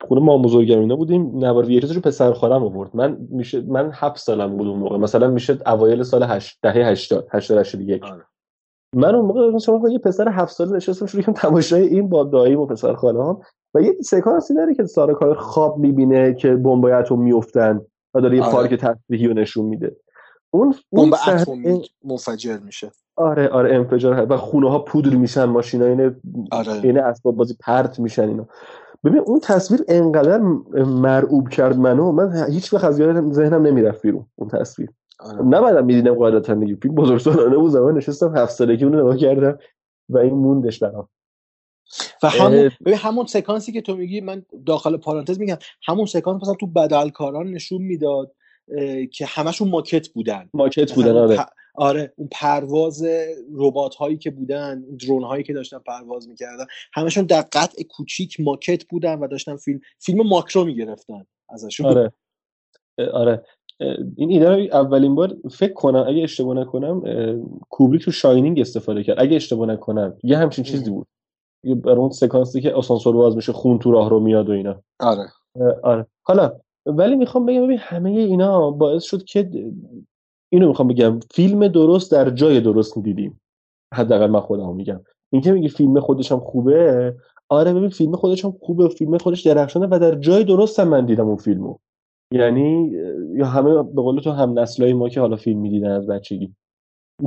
خونه 0.00 0.20
ما 0.20 0.38
بزرگم 0.38 0.80
اینا 0.80 0.96
بودیم 0.96 1.38
نوار 1.38 1.66
ویرتش 1.66 1.94
رو 1.94 2.00
پسر 2.00 2.32
خالم 2.32 2.62
آورد. 2.62 2.90
من 2.94 3.18
میشه 3.30 3.60
من 3.60 3.90
هفت 3.94 4.16
سالم 4.16 4.56
بود 4.56 4.68
اون 4.68 4.78
موقع. 4.78 4.96
مثلا 4.96 5.28
میشه 5.28 5.58
اوایل 5.66 6.02
سال 6.02 6.22
هشت 6.22 6.58
دهه 6.62 6.86
80 6.86 7.28
80 7.30 7.58
81 7.58 8.04
آره. 8.04 8.22
من 8.96 9.14
اون 9.14 9.24
موقع 9.24 9.50
مثلا 9.50 9.80
یه 9.90 9.98
پسر 9.98 10.28
هفت 10.28 10.52
ساله 10.52 10.76
نشستم 10.76 11.06
شروع 11.06 11.22
کردم 11.22 11.38
تماشای 11.38 11.82
این 11.82 12.08
با 12.08 12.24
داییم 12.24 12.60
و 12.60 12.66
پسر 12.66 12.94
خاله 12.94 13.24
هم 13.24 13.40
و 13.74 13.80
یه 13.80 13.92
سکانسی 14.00 14.54
داره 14.54 14.74
که 14.74 14.84
سارا 14.84 15.14
کار 15.14 15.34
خواب 15.34 15.78
می‌بینه 15.78 16.34
که 16.34 16.54
بمبای 16.54 16.92
اتم 16.92 17.18
میافتن 17.18 17.80
و 18.14 18.20
داره 18.20 18.36
یه 18.36 18.42
آره. 18.42 18.52
پارک 18.52 18.74
تفریحی 18.74 19.26
رو 19.26 19.34
نشون 19.34 19.64
میده. 19.64 19.96
اون 20.54 20.74
اون 20.90 21.10
بمب 21.10 21.18
اتمی 21.28 21.82
منفجر 22.04 22.58
میشه. 22.58 22.90
آره 23.16 23.48
آره 23.48 23.74
انفجار 23.74 24.14
هست 24.14 24.30
و 24.30 24.36
خونه 24.36 24.70
ها 24.70 24.78
پودر 24.78 25.14
میشن 25.14 25.44
ماشینا 25.44 25.86
این 25.86 26.16
آره. 26.50 26.72
این 26.72 26.98
اسباب 26.98 27.36
بازی 27.36 27.56
پرت 27.60 27.98
میشن 27.98 28.28
اینا. 28.28 28.46
ببین 29.04 29.18
اون 29.18 29.40
تصویر 29.40 29.84
انقدر 29.88 30.38
مرعوب 30.84 31.48
کرد 31.48 31.76
منو 31.78 32.12
من 32.12 32.46
هیچ 32.50 32.72
وقت 32.72 32.84
از 32.84 32.96
ذهنم 33.32 33.66
نمی‌رفت 33.66 34.02
بیرون 34.02 34.26
اون 34.36 34.48
تصویر. 34.48 34.90
آره. 35.20 35.42
نباید 35.42 35.84
می‌دیدم 35.84 36.14
قاعدتا 36.14 36.54
دیگه. 36.54 36.76
فیلم 36.82 36.94
بزرگسالانه 36.94 37.56
بود 37.56 37.70
زمان 37.70 37.96
نشستم 37.96 38.36
هفت 38.36 38.52
سالگی 38.52 38.84
اون 38.84 38.96
نگاه 38.96 39.16
کردم 39.16 39.58
و 40.08 40.18
این 40.18 40.34
موندش 40.34 40.78
برام. 40.78 41.08
و 42.22 42.28
همون. 42.28 42.70
ببین 42.84 42.94
همون 42.94 43.26
سکانسی 43.26 43.72
که 43.72 43.80
تو 43.80 43.96
میگی 43.96 44.20
من 44.20 44.42
داخل 44.66 44.96
پارانتز 44.96 45.38
میگم 45.38 45.58
همون 45.86 46.06
سکانس 46.06 46.42
مثلا 46.42 46.54
تو 46.54 46.66
بدلکاران 46.66 47.50
نشون 47.50 47.82
می‌داد. 47.82 48.34
که 49.12 49.26
همشون 49.26 49.68
ماکت 49.68 50.08
بودن. 50.08 50.48
ماکت 50.54 50.92
بودن 50.92 51.16
آره. 51.16 51.36
پ- 51.36 51.50
آره 51.74 52.12
اون 52.16 52.28
پرواز 52.32 53.04
ربات 53.54 53.94
هایی 53.94 54.16
که 54.18 54.30
بودن 54.30 54.84
درون 55.00 55.22
هایی 55.22 55.44
که 55.44 55.52
داشتن 55.52 55.78
پرواز 55.78 56.28
می‌کردن 56.28 56.64
همشون 56.94 57.24
در 57.24 57.44
قطع 57.52 57.82
کوچیک 57.90 58.40
ماکت 58.40 58.84
بودن 58.84 59.18
و 59.18 59.28
داشتن 59.28 59.56
فیلم 59.56 59.80
فیلم 59.98 60.28
ماکرو 60.28 60.64
می‌گرفتن 60.64 61.26
ازشون. 61.48 61.86
آره. 61.86 62.12
آره. 63.12 63.44
این 64.16 64.30
ایده 64.30 64.48
رو 64.48 64.76
اولین 64.76 65.14
بار 65.14 65.36
فکر 65.50 65.72
کنم 65.72 66.04
اگه 66.08 66.22
اشتباه 66.22 66.56
نکنم 66.56 67.02
اه، 67.06 67.60
کوبریک 67.70 68.04
تو 68.04 68.10
شاینینگ 68.10 68.60
استفاده 68.60 69.02
کرد. 69.02 69.20
اگه 69.20 69.36
اشتباه 69.36 69.68
نکنم 69.68 70.18
یه 70.22 70.38
همچین 70.38 70.64
چیزی 70.64 70.90
بود. 70.90 71.06
یه 71.64 71.74
برای 71.74 71.96
اون 71.96 72.10
سکانسی 72.10 72.60
که 72.60 72.72
آسانسور 72.72 73.14
باز 73.14 73.36
میشه 73.36 73.52
خون 73.52 73.78
تو 73.78 73.90
راه 73.92 74.10
رو 74.10 74.20
میاد 74.20 74.48
و 74.48 74.52
اینا. 74.52 74.82
آره. 75.00 75.26
آره. 75.82 76.06
حالا 76.22 76.60
ولی 76.86 77.16
می‌خوام 77.16 77.46
بگم 77.46 77.64
ببین 77.64 77.78
همه 77.78 78.10
اینا 78.10 78.70
باعث 78.70 79.02
شد 79.02 79.24
که 79.24 79.50
اینو 80.52 80.68
می‌خوام 80.68 80.88
بگم 80.88 81.20
فیلم 81.30 81.68
درست 81.68 82.12
در 82.12 82.30
جای 82.30 82.60
درست 82.60 82.98
دیدیم 82.98 83.40
حداقل 83.94 84.26
من 84.26 84.40
خودم 84.40 84.74
میگم. 84.74 85.00
این 85.32 85.42
که 85.42 85.52
میگه 85.52 85.68
فیلم 85.68 86.00
خودش 86.00 86.32
هم 86.32 86.40
خوبه 86.40 87.14
آره 87.48 87.74
ببین 87.74 87.88
فیلم 87.88 88.16
خودش 88.16 88.44
هم 88.44 88.54
خوبه 88.60 88.88
فیلم 88.88 89.18
خودش 89.18 89.46
درخشانه 89.46 89.86
و 89.90 89.98
در 89.98 90.14
جای 90.14 90.44
درست 90.44 90.80
هم 90.80 90.88
من 90.88 91.06
دیدم 91.06 91.26
اون 91.26 91.36
فیلمو. 91.36 91.76
یعنی 92.32 92.92
یا 93.34 93.46
همه 93.46 93.82
به 93.82 94.02
قول 94.02 94.20
تو 94.20 94.30
هم 94.30 94.58
نسلای 94.58 94.92
ما 94.92 95.08
که 95.08 95.20
حالا 95.20 95.36
فیلم 95.36 95.60
می‌دیدن 95.60 95.90
از 95.90 96.06
بچگی. 96.06 96.54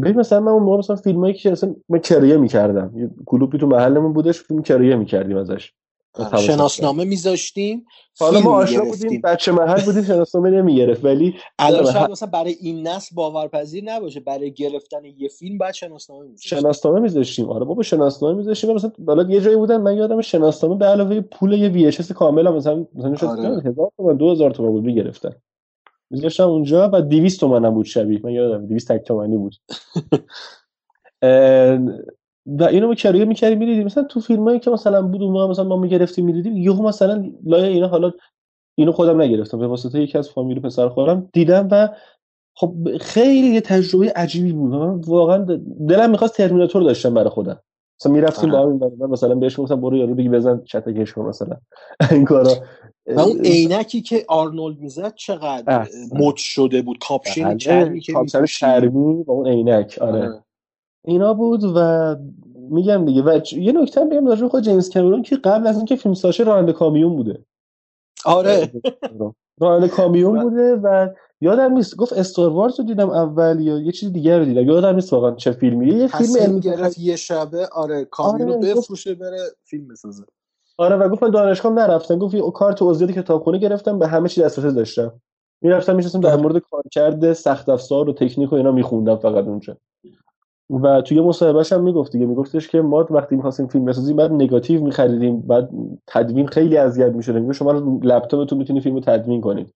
ببین 0.01 0.19
مثلا 0.19 0.39
من 0.39 0.51
اون 0.51 0.63
موقع 0.63 0.77
مثلا 0.77 0.95
فیلمایی 0.95 1.33
که 1.33 1.51
اصلا 1.51 1.75
من 1.89 1.99
کریه 1.99 2.37
می‌کردم. 2.37 3.11
کلوپی 3.25 3.57
تو 3.57 3.67
محلمون 3.67 4.13
بودش 4.13 4.41
فیلم 4.41 4.61
کریه 4.61 4.95
می‌کردیم 4.95 5.37
ازش. 5.37 5.73
شناسنامه 6.45 7.03
میذاشتیم 7.03 7.85
حالا 8.19 8.39
ما 8.39 8.51
آشنا 8.51 8.85
بودیم 8.85 9.21
بچه 9.21 9.51
محل 9.51 9.81
بودیم 9.85 10.03
شناسنامه 10.03 10.49
نمی‌گرفت 10.49 11.05
ولی 11.05 11.35
الان 11.59 11.93
شاید 11.93 12.11
مثلا 12.11 12.29
برای 12.29 12.55
این 12.61 12.87
نسل 12.87 13.15
باورپذیر 13.15 13.83
نباشه 13.83 14.19
برای 14.19 14.53
گرفتن 14.53 15.05
یه 15.05 15.27
فیلم 15.27 15.57
باید 15.57 15.73
شناسنامه 15.73 16.25
میذاشتیم. 16.25 16.59
شناسنامه 16.59 16.99
میذاشتیم. 16.99 17.49
آره 17.49 17.65
بابا 17.65 17.83
شناسنامه 17.83 18.37
میذاشتیم. 18.37 18.71
مثلا 18.71 18.91
حالا 19.07 19.23
یه 19.29 19.41
جایی 19.41 19.57
بودن 19.57 19.77
من 19.77 19.97
یادم 19.97 20.21
شناسنامه 20.21 20.75
به 20.75 20.85
علاوه 20.85 21.21
پول 21.21 21.53
یه 21.53 21.69
وی 21.69 21.87
اچ 21.87 21.99
اس 21.99 22.11
کامل 22.11 22.47
هم 22.47 22.55
مثلا 22.55 22.85
مثلا 22.95 23.29
آره. 23.29 23.61
هزار 23.65 23.91
تومن 23.97 24.17
دو 24.17 24.31
هزار 24.31 24.51
تومن 24.51 24.71
بود 24.71 24.83
می‌گرفتن. 24.83 25.35
میذاشتم 26.09 26.49
اونجا 26.49 26.89
و 26.93 27.01
200 27.01 27.39
تومن 27.39 27.65
هم 27.65 27.73
بود 27.73 27.85
شبیه. 27.85 28.19
من 28.23 28.31
یادم 28.31 28.65
200 28.65 28.91
تک 28.91 29.07
تومنی 29.07 29.37
بود. 29.37 29.55
و 32.45 32.63
اینو 32.63 32.87
ما 32.87 32.95
کریه 32.95 33.25
می‌کردیم 33.25 33.57
می‌دیدیم. 33.57 33.85
مثلا 33.85 34.03
تو 34.03 34.19
فیلمایی 34.19 34.59
که 34.59 34.71
مثلا 34.71 35.01
بود 35.01 35.23
اون 35.23 35.49
مثلا 35.49 35.65
ما 35.65 35.77
می‌گرفتیم 35.77 36.25
می‌دیدیم 36.25 36.57
یهو 36.57 36.87
مثلا 36.87 37.31
لایه 37.43 37.67
اینا 37.67 37.87
حالا 37.87 38.11
اینو 38.77 38.91
خودم 38.91 39.21
نگرفتم. 39.21 39.59
به 39.59 39.67
واسطه 39.67 40.01
یکی 40.01 40.17
از 40.17 40.29
فامیل 40.29 40.59
پسر 40.59 40.89
خالم 40.89 41.29
دیدم 41.33 41.67
و 41.71 41.89
خب 42.57 42.73
خیلی 43.01 43.47
یه 43.47 43.61
تجربه 43.61 44.13
عجیبی 44.15 44.51
بود. 44.53 44.73
من 44.73 45.01
واقعا 45.07 45.37
دلم 45.89 46.11
می‌خواست 46.11 46.37
ترمیناتور 46.37 46.83
داشتم 46.83 47.13
برای 47.13 47.29
خودم. 47.29 47.59
مثلا 47.99 48.11
می‌رفتیم. 48.11 48.51
با 48.51 48.59
هم 48.61 49.09
مثلا 49.09 49.35
بهش 49.35 49.59
می‌گفتم 49.59 49.81
برو 49.81 49.97
یارو 49.97 50.15
بگی 50.15 50.29
بزن 50.29 50.61
چتکش 50.65 51.13
کن 51.13 51.21
مثلا. 51.21 51.57
این 52.11 52.25
کارا. 52.25 52.51
و 53.07 53.19
اون 53.19 53.39
عینکی 53.45 54.01
که 54.01 54.25
آرنولد 54.27 54.79
می‌زد 54.79 55.13
چقدر. 55.15 55.87
مد 56.13 56.35
شده 56.35 56.81
بود؟ 56.81 56.97
کاپشن 57.07 57.43
بله، 57.43 57.57
چرمی 57.57 57.99
که 57.99 58.13
کاپشن. 58.13 58.45
چرمی 58.45 59.23
با 59.23 59.33
اون 59.33 59.47
عینک. 59.47 59.97
آره. 60.01 60.44
اینا 61.07 61.33
بود 61.33 61.61
و 61.75 62.15
میگم 62.69 63.05
دیگه. 63.05 63.21
و 63.21 63.39
یه 63.51 63.71
نکته 63.71 64.01
هم 64.01 64.09
بگم 64.09 64.27
راجع 64.27 64.47
خود 64.47 64.63
جیمز 64.63 64.89
کامرون 64.89 65.21
که 65.21 65.35
قبل 65.35 65.67
از 65.67 65.77
اینکه 65.77 65.95
فیلمساز 65.95 66.13
شه 66.13 66.43
راننده 66.43 66.73
کامیون 66.73 67.15
بوده. 67.15 67.45
آره. 68.25 68.71
راننده 69.61 69.87
کامیون 69.87 70.43
بوده 70.43 70.75
و 70.75 71.09
یادم 71.41 71.73
نیست 71.73 71.95
گفت 71.95 72.13
Star 72.13 72.49
Wars 72.49 72.79
رو 72.79 72.85
دیدم 72.85 73.09
اول 73.09 73.59
یا 73.59 73.79
یه 73.79 73.91
چیز 73.91 74.13
دیگر 74.13 74.39
رو 74.39 74.45
دیدم. 74.45 74.67
یادم 74.67 74.95
نیست 74.95 75.13
واقعا 75.13 75.35
چه 75.35 75.51
فیلمیه. 75.51 75.93
یه 75.93 76.07
فیلم 76.07 76.37
علمی 76.39 76.59
گرفت 76.59 76.99
یه 76.99 77.15
شبه 77.15 77.67
آره 77.71 78.05
کامیونو 78.05 78.53
آره، 78.57 78.75
بفروشه 78.75 79.15
بره 79.15 79.39
فیلم 79.63 79.87
بسازه. 79.87 80.23
آره 80.77 80.95
و 80.95 81.09
گفت 81.09 81.23
من 81.23 81.29
دانشگاه 81.29 81.73
نرفتم. 81.73 82.19
گفت 82.19 82.35
کارت 82.53 82.81
عضویت 82.81 83.11
کتابخونه 83.11 83.57
گرفتم 83.57 83.99
به 83.99 84.07
همه 84.07 84.29
چی 84.29 84.41
دسترسی 84.41 84.75
داشتم. 84.75 85.21
می‌رفتم 85.61 85.95
میشستم 85.95 86.19
در 86.19 86.31
آره. 86.31 86.41
مورد 86.41 86.57
کارکرد 86.57 87.33
سخت 87.33 87.69
افزار 87.69 88.09
و 88.09 88.13
تکنیک 88.13 88.51
و 88.51 88.55
اینا 88.55 88.71
میخوندم 88.71 89.15
فقط 89.15 89.45
اونجا. 89.45 89.77
و 90.69 91.01
توی 91.01 91.21
مصاحبهش 91.21 91.73
هم 91.73 91.83
می‌گفت 91.83 92.11
دیگه 92.11 92.25
میگفتش 92.25 92.67
که 92.67 92.81
ما 92.81 93.07
وقتی 93.09 93.35
می‌خواستیم 93.35 93.67
فیلم 93.67 93.85
بسازیم 93.85 94.15
بعد 94.15 94.31
نگاتیو 94.31 94.83
میخریدیم 94.83 95.41
بعد 95.41 95.69
تدوین 96.07 96.47
خیلی 96.47 96.77
اذیت 96.77 97.13
می‌شد 97.13 97.35
میگه 97.35 97.53
شما 97.53 97.71
لپتاپتون 98.03 98.57
می‌تونی 98.57 98.81
فیلمو 98.81 98.99
تدوین 98.99 99.41
کنید. 99.41 99.73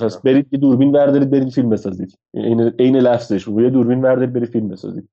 پس 0.00 0.22
برید 0.22 0.46
یه 0.52 0.58
دوربین 0.58 0.92
بردارید 0.92 1.30
برید 1.30 1.48
فیلم 1.48 1.68
بسازید. 1.68 2.18
این 2.34 2.60
عین 2.60 2.96
لفظش 2.96 3.44
بود. 3.44 3.62
یه 3.62 3.70
دوربین 3.70 4.00
بردارید 4.00 4.32
برید 4.32 4.48
فیلم 4.48 4.68
بسازید. 4.68 5.08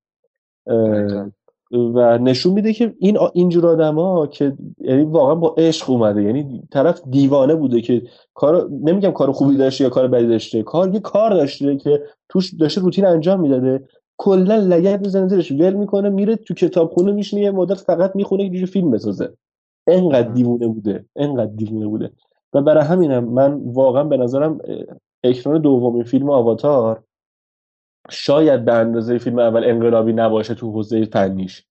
و 1.72 2.18
نشون 2.18 2.52
میده 2.52 2.72
که 2.72 2.94
این 2.98 3.18
اینجور 3.32 3.66
آدما 3.66 4.26
که 4.26 4.52
یعنی 4.78 5.02
واقعا 5.02 5.34
با 5.34 5.54
عشق 5.58 5.90
اومده. 5.90 6.22
یعنی 6.22 6.62
طرف 6.70 7.00
دیوانه 7.10 7.54
بوده 7.54 7.80
که 7.80 8.02
کار 8.34 8.68
نمیگم 8.70 9.10
کار 9.10 9.32
خوبی 9.32 9.56
داشته 9.56 9.84
یا 9.84 9.90
کار 9.90 10.08
بدی 10.08 10.26
داشته. 10.26 10.62
کار 10.62 10.94
یه 10.94 11.00
کار 11.00 11.30
داشته 11.30 11.76
که 11.76 12.02
توش 12.28 12.54
داشته 12.54 12.80
روتین 12.80 13.04
انجام 13.06 13.40
می‌داده. 13.40 13.88
کلا 14.18 14.56
لگد 14.56 15.00
می‌زنه 15.00 15.28
زیرش 15.28 15.52
ول 15.52 15.72
می‌کنه 15.72 16.08
میره 16.08 16.36
تو 16.36 16.54
کتابخونه 16.54 17.12
میشینه 17.12 17.42
یه 17.42 17.50
مدت 17.50 17.78
فقط 17.78 18.16
می‌خونه 18.16 18.60
که 18.60 18.66
فیلم 18.66 18.90
بسازه. 18.90 19.32
انقدر 19.86 20.28
دیوونه 20.28 20.66
بوده 20.68 21.04
انقدر 21.16 21.52
دیوونه 21.56 21.86
بوده. 21.86 22.10
و 22.52 22.62
برای 22.62 22.84
همینم 22.84 23.24
من 23.24 23.60
واقعا 23.64 24.04
به 24.04 24.16
نظرم 24.16 24.58
اکران 25.24 25.62
دومین 25.62 26.04
فیلم 26.04 26.30
آواتار 26.30 27.02
شاید 28.10 28.64
به 28.64 28.72
اندازه 28.72 29.18
فیلم 29.18 29.38
اول 29.38 29.64
انقلابی 29.64 30.12
نباشه 30.12 30.54
تو 30.54 30.72
حوزه 30.72 31.04
فنیش. 31.04 31.64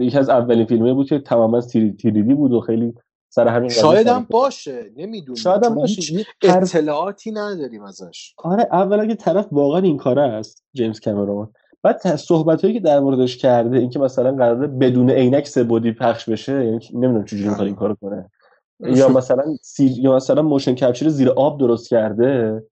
یکی 0.00 0.18
از 0.18 0.28
اولین 0.28 0.66
فیلمایی 0.66 0.94
بود 0.94 1.08
که 1.08 1.18
تماما 1.18 1.60
3D 1.60 2.34
بود 2.34 2.52
و 2.52 2.60
خیلی 2.60 2.94
سر 3.28 3.48
همین 3.48 3.68
شاید 3.68 4.06
هم 4.06 4.26
باشه 4.30 4.90
نمی‌دونم. 4.96 5.36
شاید 5.36 5.64
هم 5.64 5.74
باشه. 5.74 6.14
یه 6.14 6.26
اطلاعاتی 6.42 7.30
نداریم 7.30 7.82
ازش. 7.82 8.34
آره 8.36 8.68
اولا 8.72 9.06
که 9.06 9.14
طرف 9.14 9.48
واقعا 9.52 9.80
این 9.80 9.96
کاره 9.96 10.22
است 10.22 10.64
جیمز 10.74 11.00
کامرون. 11.00 11.52
بعد 11.86 12.16
صحبت 12.16 12.62
هایی 12.62 12.74
که 12.74 12.80
در 12.80 13.00
موردش 13.00 13.36
کرده 13.36 13.78
اینکه 13.78 13.98
مثلا 13.98 14.32
قراره 14.32 14.66
بدون 14.66 15.10
عینک 15.10 15.46
سه 15.46 15.64
بعدی 15.64 15.92
پخش 15.92 16.28
بشه 16.28 16.52
یعنی 16.52 16.78
نمی‌دونم 16.92 17.24
چجوری 17.24 17.48
می‌خواد 17.48 17.66
این 17.66 17.76
کارو 17.76 17.94
کنه. 17.94 18.30
یا 18.80 19.08
مثلا 19.08 19.44
سیر... 19.62 19.98
یا 19.98 20.16
مثلا 20.16 20.42
motion 20.42 20.74
capture 20.74 21.08
زیر 21.08 21.30
آب 21.30 21.60
درست 21.60 21.88
کرده 21.88 22.62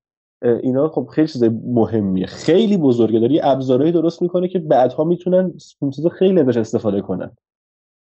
اینا 0.42 0.88
خب 0.88 1.09
خیلی 1.12 1.29
چیز 1.29 1.44
مهمیه. 1.66 2.27
خیلی 2.27 2.77
بزرگه. 2.77 3.20
داره 3.20 3.33
یه 3.33 3.40
ابزارهایی 3.44 3.92
درست 3.92 4.22
می‌کنه 4.22 4.48
که 4.48 4.59
بعدها 4.59 5.05
می‌تونن 5.05 5.53
چیز 5.94 6.07
خیلی 6.07 6.40
ازش 6.40 6.57
استفاده 6.57 7.00
کنن 7.00 7.31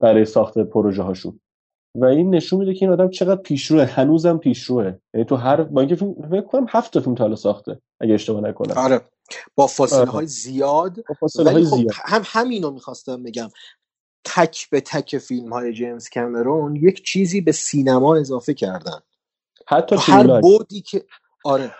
برای 0.00 0.24
ساخت 0.24 0.58
پروژه 0.58 1.02
هاشون. 1.02 1.40
و 1.96 2.04
این 2.04 2.34
نشون 2.34 2.58
میده 2.58 2.74
که 2.74 2.86
این 2.86 2.92
آدم 2.92 3.08
چقدر 3.08 3.40
پیشروه. 3.40 3.84
هنوزم 3.84 4.38
پیشروه. 4.38 4.92
یعنی 5.14 5.24
تو 5.24 5.36
هر 5.36 5.62
با 5.62 5.80
اینکه 5.80 5.96
فکر 6.30 6.40
کنم 6.40 6.66
هفت 6.68 6.92
تا 6.92 7.00
فیلم 7.00 7.14
تا 7.14 7.24
حالا 7.24 7.36
ساخته 7.36 7.78
اگه 8.00 8.14
اشتباه 8.14 8.40
نکنم. 8.40 8.74
آره. 8.76 9.00
با 9.54 9.66
فاصله 9.66 9.98
آره. 9.98 10.10
های 10.10 10.26
زیاد. 10.26 11.04
با 11.08 11.14
فاصله 11.20 11.50
های 11.50 11.64
خب 11.64 11.76
زیاد. 11.76 11.92
هم 12.04 12.22
همینو 12.24 12.70
می‌خواستم 12.70 13.22
بگم. 13.22 13.48
تک 14.24 14.70
به 14.70 14.80
تک 14.80 15.18
فیلم 15.18 15.52
های 15.52 15.72
جیمز 15.72 16.08
کامرون 16.08 16.76
یک 16.76 17.04
چیزی 17.04 17.40
به 17.40 17.52
سینما 17.52 18.16
اضافه 18.16 18.54
کردن. 18.54 19.00
حتی 19.68 19.96
هر 19.98 20.40
بودی 20.40 20.80
که 20.80 21.04
آره 21.44 21.74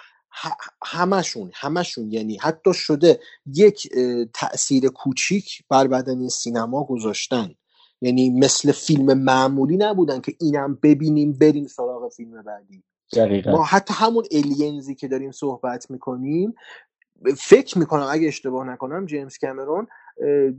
همشون 0.85 1.51
همشون. 1.55 2.13
یعنی 2.13 2.37
حتی 2.37 2.75
شده 2.75 3.21
یک 3.47 3.89
اه، 3.97 4.25
تأثیر 4.35 4.89
کوچیک 4.89 5.63
بر 5.69 5.87
بدنی 5.87 6.31
سینما 6.31 6.85
گذاشتن. 6.85 7.55
یعنی 8.01 8.31
مثل 8.31 8.73
فیلم 8.73 9.19
معمولی 9.19 9.77
نبودن 9.77 10.21
که 10.21 10.35
اینم 10.41 10.79
ببینیم 10.83 11.33
بریم 11.33 11.67
سراغ 11.67 12.13
فیلم 12.13 12.43
بعدی. 12.43 12.83
دقیقا. 13.17 13.51
ما 13.51 13.65
حتی 13.65 13.95
همون 13.97 14.25
الینزی 14.33 14.95
که 14.95 15.09
داریم 15.09 15.33
صحبت 15.33 15.91
می‌کنیم 15.91 16.55
فکر 17.39 17.79
می‌کنم 17.79 18.07
اگه 18.11 18.29
اشتباه 18.29 18.67
نکنم 18.67 19.07
جیمز 19.07 19.39
کامرون 19.39 19.87
اه، 20.23 20.53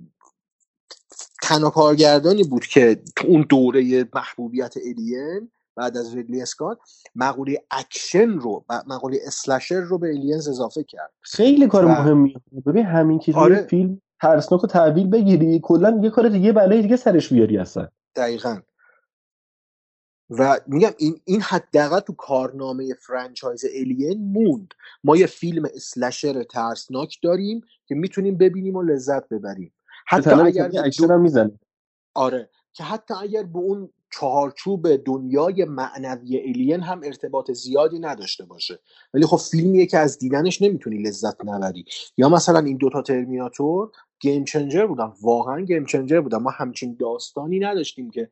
تنها 1.43 1.69
کارگردانی 1.69 2.43
بود 2.43 2.65
که 2.65 3.01
تو 3.15 3.27
اون 3.27 3.45
دوره 3.49 4.09
محبوبیت 4.15 4.73
الین 4.77 5.51
بعد 5.75 5.97
از 5.97 6.15
ریدلی 6.15 6.41
اسکات 6.41 6.79
مقوله 7.15 7.63
اکشن 7.71 8.29
رو 8.29 8.65
و 8.69 8.83
مقوله 8.87 9.19
slasher 9.27 9.79
رو 9.81 9.97
به 9.97 10.07
Aliens 10.09 10.47
اضافه 10.47 10.83
کرد. 10.83 11.13
خیلی 11.21 11.67
کار 11.67 11.85
و- 11.85 11.89
مهمیه 11.89 12.35
ببین 12.65 12.85
همین 12.85 13.19
که 13.19 13.33
آره. 13.35 13.55
فیلم 13.55 14.01
ترسناک 14.21 14.61
رو 14.61 14.67
تحویل 14.67 15.07
بگیری 15.09 15.59
کلا 15.63 15.99
یه 16.03 16.09
کار 16.09 16.29
دیگه 16.29 16.51
بلای 16.53 16.81
دیگه 16.81 16.95
سرش 16.95 17.33
بیاری 17.33 17.57
اصلا. 17.57 17.87
دقیقا. 18.15 18.61
و 20.29 20.59
میگم 20.67 20.91
این 20.97 21.21
این 21.25 21.41
حداقل 21.41 21.99
تو 21.99 22.13
کارنامه 22.13 22.93
franchise 22.93 23.65
Alien 23.75 24.31
موند. 24.31 24.73
ما 25.03 25.17
یه 25.17 25.25
فیلم 25.25 25.65
slasher 25.75 26.43
ترسناک 26.43 27.17
داریم 27.23 27.61
که 27.85 27.95
می‌تونیم 27.95 28.37
ببینیم 28.37 28.75
و 28.75 28.81
لذت 28.81 29.29
ببریم. 29.29 29.73
حتی 30.07 30.29
اگر 30.29 30.71
اکشن 30.85 31.11
هم 31.11 31.21
می‌زنه 31.21 31.59
آره. 32.13 32.49
که 32.73 32.83
حتی 32.83 33.13
اگر 33.13 33.43
به 33.43 33.59
اون 33.59 33.89
چهارچوب 34.11 34.95
دنیای 34.95 35.65
معنوی 35.65 36.39
Alien 36.39 36.81
هم 36.81 37.01
ارتباط 37.03 37.51
زیادی 37.51 37.99
نداشته 37.99 38.45
باشه. 38.45 38.79
ولی 39.13 39.25
خب 39.25 39.37
فیلمیه 39.37 39.85
که 39.85 39.97
از 39.97 40.19
دیدنش 40.19 40.61
نمی‌تونی 40.61 41.03
لذت 41.03 41.45
نبری. 41.45 41.85
یا 42.17 42.29
مثلا 42.29 42.59
این 42.59 42.77
دوتا 42.77 43.01
ترمیناتور 43.01 43.91
گیم 44.25 44.43
چنجر 44.43 44.85
بودن 44.85 45.11
واقعا 45.21 45.61
گیم 45.61 45.85
چنجر 45.85 46.21
بودن 46.21 46.37
ما 46.37 46.49
همچین 46.49 46.97
داستانی 46.99 47.59
نداشتیم 47.59 48.09
که 48.09 48.29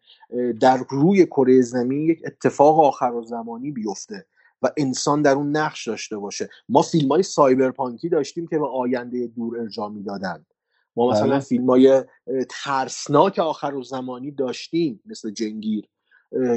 در 0.59 0.85
روی 0.89 1.25
کره 1.25 1.61
زمین 1.61 2.09
یک 2.09 2.21
اتفاق 2.25 2.79
آخر 2.79 3.11
و 3.11 3.23
زمانی 3.23 3.71
بیفته 3.71 4.25
و 4.61 4.69
انسان 4.77 5.21
در 5.21 5.31
اون 5.31 5.57
نقش 5.57 5.87
داشته 5.87 6.17
باشه. 6.17 6.49
ما 6.69 6.81
فیلم 6.81 7.09
های 7.09 7.23
سایبرپانکی 7.23 8.09
داشتیم 8.09 8.47
که 8.47 8.59
به 8.59 8.67
آینده 8.67 9.27
دور 9.27 9.59
ارجاع 9.59 9.89
می‌دادن. 9.89 10.45
ما 10.95 11.11
مثلا 11.11 11.27
بله. 11.27 11.39
فیلم 11.39 11.69
های 11.69 12.03
ترسناک 12.49 13.39
آخر 13.39 13.75
و 13.75 13.83
زمانی 13.83 14.31
داشتیم 14.31 15.01
مثل 15.05 15.31
جنگیر. 15.31 15.89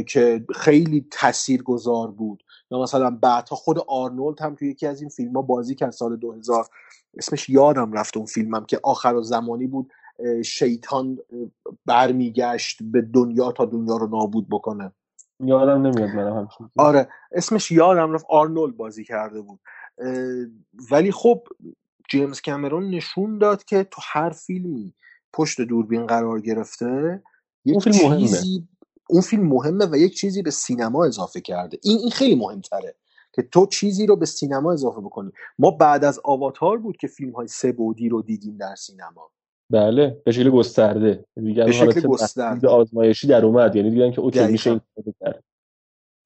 که 0.07 0.45
خیلی 0.55 1.07
تأثیر 1.11 1.63
گذار 1.63 2.11
بود. 2.11 2.43
یا 2.71 2.83
مثلا 2.83 3.11
بعدها 3.11 3.57
خود 3.57 3.79
آرنولد 3.79 4.41
هم 4.41 4.55
توی 4.55 4.69
یکی 4.69 4.87
از 4.87 5.01
این 5.01 5.11
فیلم 5.11 5.33
ها 5.33 5.43
بازی 5.43 5.75
کرد 5.75 5.91
سال 5.91 6.17
2000 6.17 6.69
اسمش 7.17 7.49
یادم 7.49 7.93
رفت 7.93 8.17
اون 8.17 8.27
فیلمم 8.27 8.65
که 8.65 8.81
آخر 8.83 9.15
و 9.15 9.23
زمانی 9.23 9.67
بود 9.67 9.91
شیطان 10.45 11.19
برمیگشت 11.87 12.79
به 12.83 13.01
دنیا 13.03 13.53
تا 13.53 13.65
دنیا 13.65 13.97
رو 13.97 14.07
نابود 14.07 14.49
بکنه. 14.51 14.93
یادم 15.41 15.83
نمیاد 15.83 16.11
منم 16.11 16.37
همچین 16.37 16.71
آره 16.77 17.09
اسمش 17.33 17.71
یادم 17.71 18.13
رفت 18.13 18.27
آرنولد 18.29 18.77
بازی 18.77 19.05
کرده 19.05 19.41
بود. 19.41 19.61
ولی 20.91 21.13
خب 21.13 21.49
جیمز 22.09 22.41
کامرون 22.41 22.91
نشون 22.91 23.39
داد 23.39 23.65
که 23.65 23.85
تو 23.85 24.03
هر 24.05 24.31
فیلمی 24.31 24.95
پشت 25.33 25.61
دوربین 25.61 26.07
قرار 26.07 26.41
گرفته 26.41 27.23
اون 27.67 27.81
فیلم 27.81 27.97
مهمه. 27.97 28.43
اون 29.11 29.21
فیلم 29.21 29.49
مهمه 29.49 29.87
و 29.87 29.97
یک 29.97 30.15
چیزی 30.17 30.43
به 30.43 30.51
سینما 30.51 31.05
اضافه 31.05 31.41
کرده 31.41 31.79
این 31.83 31.99
این 31.99 32.11
خیلی 32.11 32.35
مهمتره 32.35 32.95
که 33.33 33.43
تو 33.43 33.67
چیزی 33.67 34.07
رو 34.07 34.17
به 34.17 34.27
سینما 34.27 34.73
اضافه 34.73 35.01
بکنی 35.01 35.33
ما 35.59 35.71
بعد 35.71 36.05
از 36.05 36.21
آواتار 36.25 36.79
بود 36.79 36.97
که 36.97 37.07
فیلم 37.07 37.33
های 37.33 37.49
سه 37.49 37.73
بعدی 37.73 38.09
رو 38.09 38.23
دیدیم 38.23 38.57
در 38.57 38.75
سینما 38.75 39.31
بله 39.73 40.23
به 40.25 40.33
شکل 40.33 40.51
گسترده 40.51 41.25
دیگه 41.37 41.65
به 41.65 41.73
شکل 41.73 42.01
گسترده. 42.01 42.69
آزمایشی 42.69 43.27
در 43.27 43.45
اومد 43.45 43.77
یعنی 43.77 43.91
دیدن 43.91 44.11
که 44.11 44.21
اوکی. 44.21 44.47
میشه 44.47 44.71
این 44.71 44.81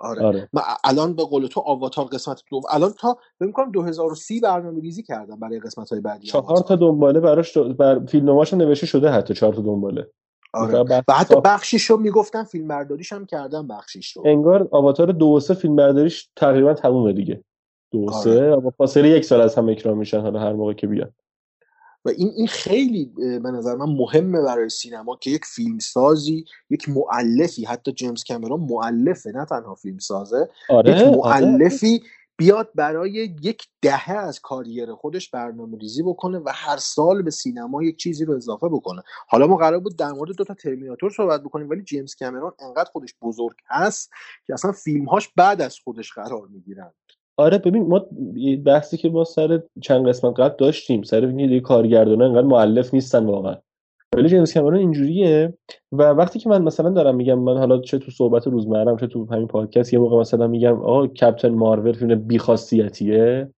آره. 0.00 0.22
آره 0.22 0.48
من 0.52 0.62
الان 0.84 1.16
به 1.16 1.24
قول 1.24 1.46
تو 1.46 1.60
آواتار 1.60 2.04
قسمت 2.04 2.42
دو 2.50 2.60
الان 2.70 2.92
تا 2.92 3.18
فکر 3.38 3.46
می‌کنم 3.46 3.72
2030 3.72 4.40
برنامه 4.40 4.80
ریزی 4.80 5.02
کردم 5.02 5.40
برای 5.40 5.60
قسمت 5.60 5.90
های 5.90 6.00
بعدی 6.00 6.26
چهار 6.26 6.42
تا 6.42 6.48
آواتار. 6.48 6.76
دنباله 6.76 7.20
براش 7.20 7.56
دو- 7.56 7.74
بر 7.74 8.06
فیلمنامه‌اش 8.06 8.54
نوشته 8.54 8.86
شده 8.86 9.10
حتی 9.10 9.34
چهار 9.34 9.54
تا 9.54 9.62
دنباله 9.62 10.10
آره. 10.52 10.78
و 10.78 11.12
حتی. 11.12 11.40
بخشیش 11.44 11.84
رو 11.84 11.96
می‌گفتن 11.96 12.44
فیلم 12.44 12.68
برداریش 12.68 13.12
هم 13.12 13.26
کردن 13.26 13.68
بخشیش 13.68 14.16
رو 14.16 14.22
انگار 14.26 14.68
آواتار 14.70 15.12
دو 15.12 15.26
و 15.26 15.40
سه 15.40 15.54
فیلم 15.54 15.76
برداریش 15.76 16.28
تقریبا 16.36 16.74
تمومه 16.74 17.12
دیگه 17.12 17.44
دو 17.92 17.98
و 17.98 18.10
آره. 18.10 18.22
سه 18.22 18.56
با 18.56 18.70
فاصله 18.70 19.08
یک 19.08 19.24
سال 19.24 19.40
از 19.40 19.54
هم 19.54 19.68
اکرام 19.68 19.98
میشن 19.98 20.20
حالا 20.20 20.40
هر 20.40 20.52
موقع 20.52 20.72
که 20.72 20.86
بیان 20.86 21.12
و 22.04 22.08
این 22.08 22.32
این 22.36 22.46
خیلی 22.46 23.12
به 23.16 23.50
نظر 23.50 23.76
من 23.76 23.86
مهمه 23.86 24.42
برای 24.42 24.68
سینما 24.68 25.16
که 25.16 25.30
یک 25.30 25.44
فیلمسازی 25.44 26.44
یک 26.70 26.88
مؤلفی 26.88 27.64
حتی 27.64 27.92
جیمز 27.92 28.24
کامرون 28.24 28.60
مؤلفه 28.60 29.30
نه 29.30 29.44
تنها 29.44 29.74
فیلمسازه 29.74 30.48
آره 30.70 30.90
یک 30.90 30.96
آره 30.96 31.16
مؤلفی 31.16 32.02
بیاد 32.40 32.70
برای 32.74 33.34
یک 33.42 33.62
دهه 33.82 34.10
از 34.10 34.40
کاریر 34.40 34.94
خودش 34.94 35.30
برنامه 35.30 35.78
ریزی 35.78 36.02
بکنه 36.02 36.38
و 36.38 36.50
هر 36.54 36.76
سال 36.76 37.22
به 37.22 37.30
سینما 37.30 37.82
یک 37.82 37.96
چیزی 37.96 38.24
رو 38.24 38.36
اضافه 38.36 38.68
بکنه. 38.68 39.02
حالا 39.28 39.46
ما 39.46 39.56
قرار 39.56 39.78
بود 39.78 39.96
در 39.96 40.12
مورد 40.12 40.36
دوتا 40.36 40.54
ترمیناتور 40.54 41.10
صحبت 41.10 41.42
بکنیم 41.42 41.70
ولی 41.70 41.82
جیمز 41.82 42.14
کامرون 42.14 42.52
انقدر 42.60 42.90
خودش 42.92 43.14
بزرگ 43.22 43.56
هست 43.68 44.10
که 44.46 44.54
اصلا 44.54 44.72
فیلمهاش 44.72 45.28
بعد 45.36 45.62
از 45.62 45.78
خودش 45.84 46.12
قرار 46.12 46.48
می‌گیرن. 46.48 46.92
آره 47.36 47.58
ببین 47.58 47.86
ما 47.86 48.06
بحثی 48.66 48.96
که 48.96 49.08
ما 49.08 49.24
سر 49.24 49.62
چند 49.82 50.08
قسمت 50.08 50.40
قبل 50.40 50.56
داشتیم 50.58 51.02
سر 51.02 51.20
اینکه 51.20 51.46
دیگه 51.46 51.60
کارگردانا 51.60 52.24
انقدر 52.24 52.46
مؤلف 52.46 52.94
نیستن 52.94 53.26
واقعا. 53.26 53.56
ولی 54.16 54.28
جیمز 54.28 54.54
کامرون 54.54 54.78
اینجوریه. 54.78 55.54
و 55.92 56.02
وقتی 56.02 56.38
که 56.38 56.48
من 56.48 56.62
مثلا 56.62 56.90
دارم 56.90 57.16
میگم 57.16 57.38
من 57.38 57.58
حالا 57.58 57.78
چه 57.78 57.98
تو 57.98 58.10
صحبت 58.10 58.46
روزمرم 58.46 58.96
چه 58.96 59.06
تو 59.06 59.26
همین 59.30 59.46
پادکست 59.46 59.92
یه 59.92 59.98
موقع 59.98 60.20
مثلا 60.20 60.46
میگم 60.46 60.76
آقا 60.82 61.06
کپتن 61.06 61.48
مارول 61.48 61.92
فیلم 61.92 62.14
بیخاصیتیه. 62.14 63.50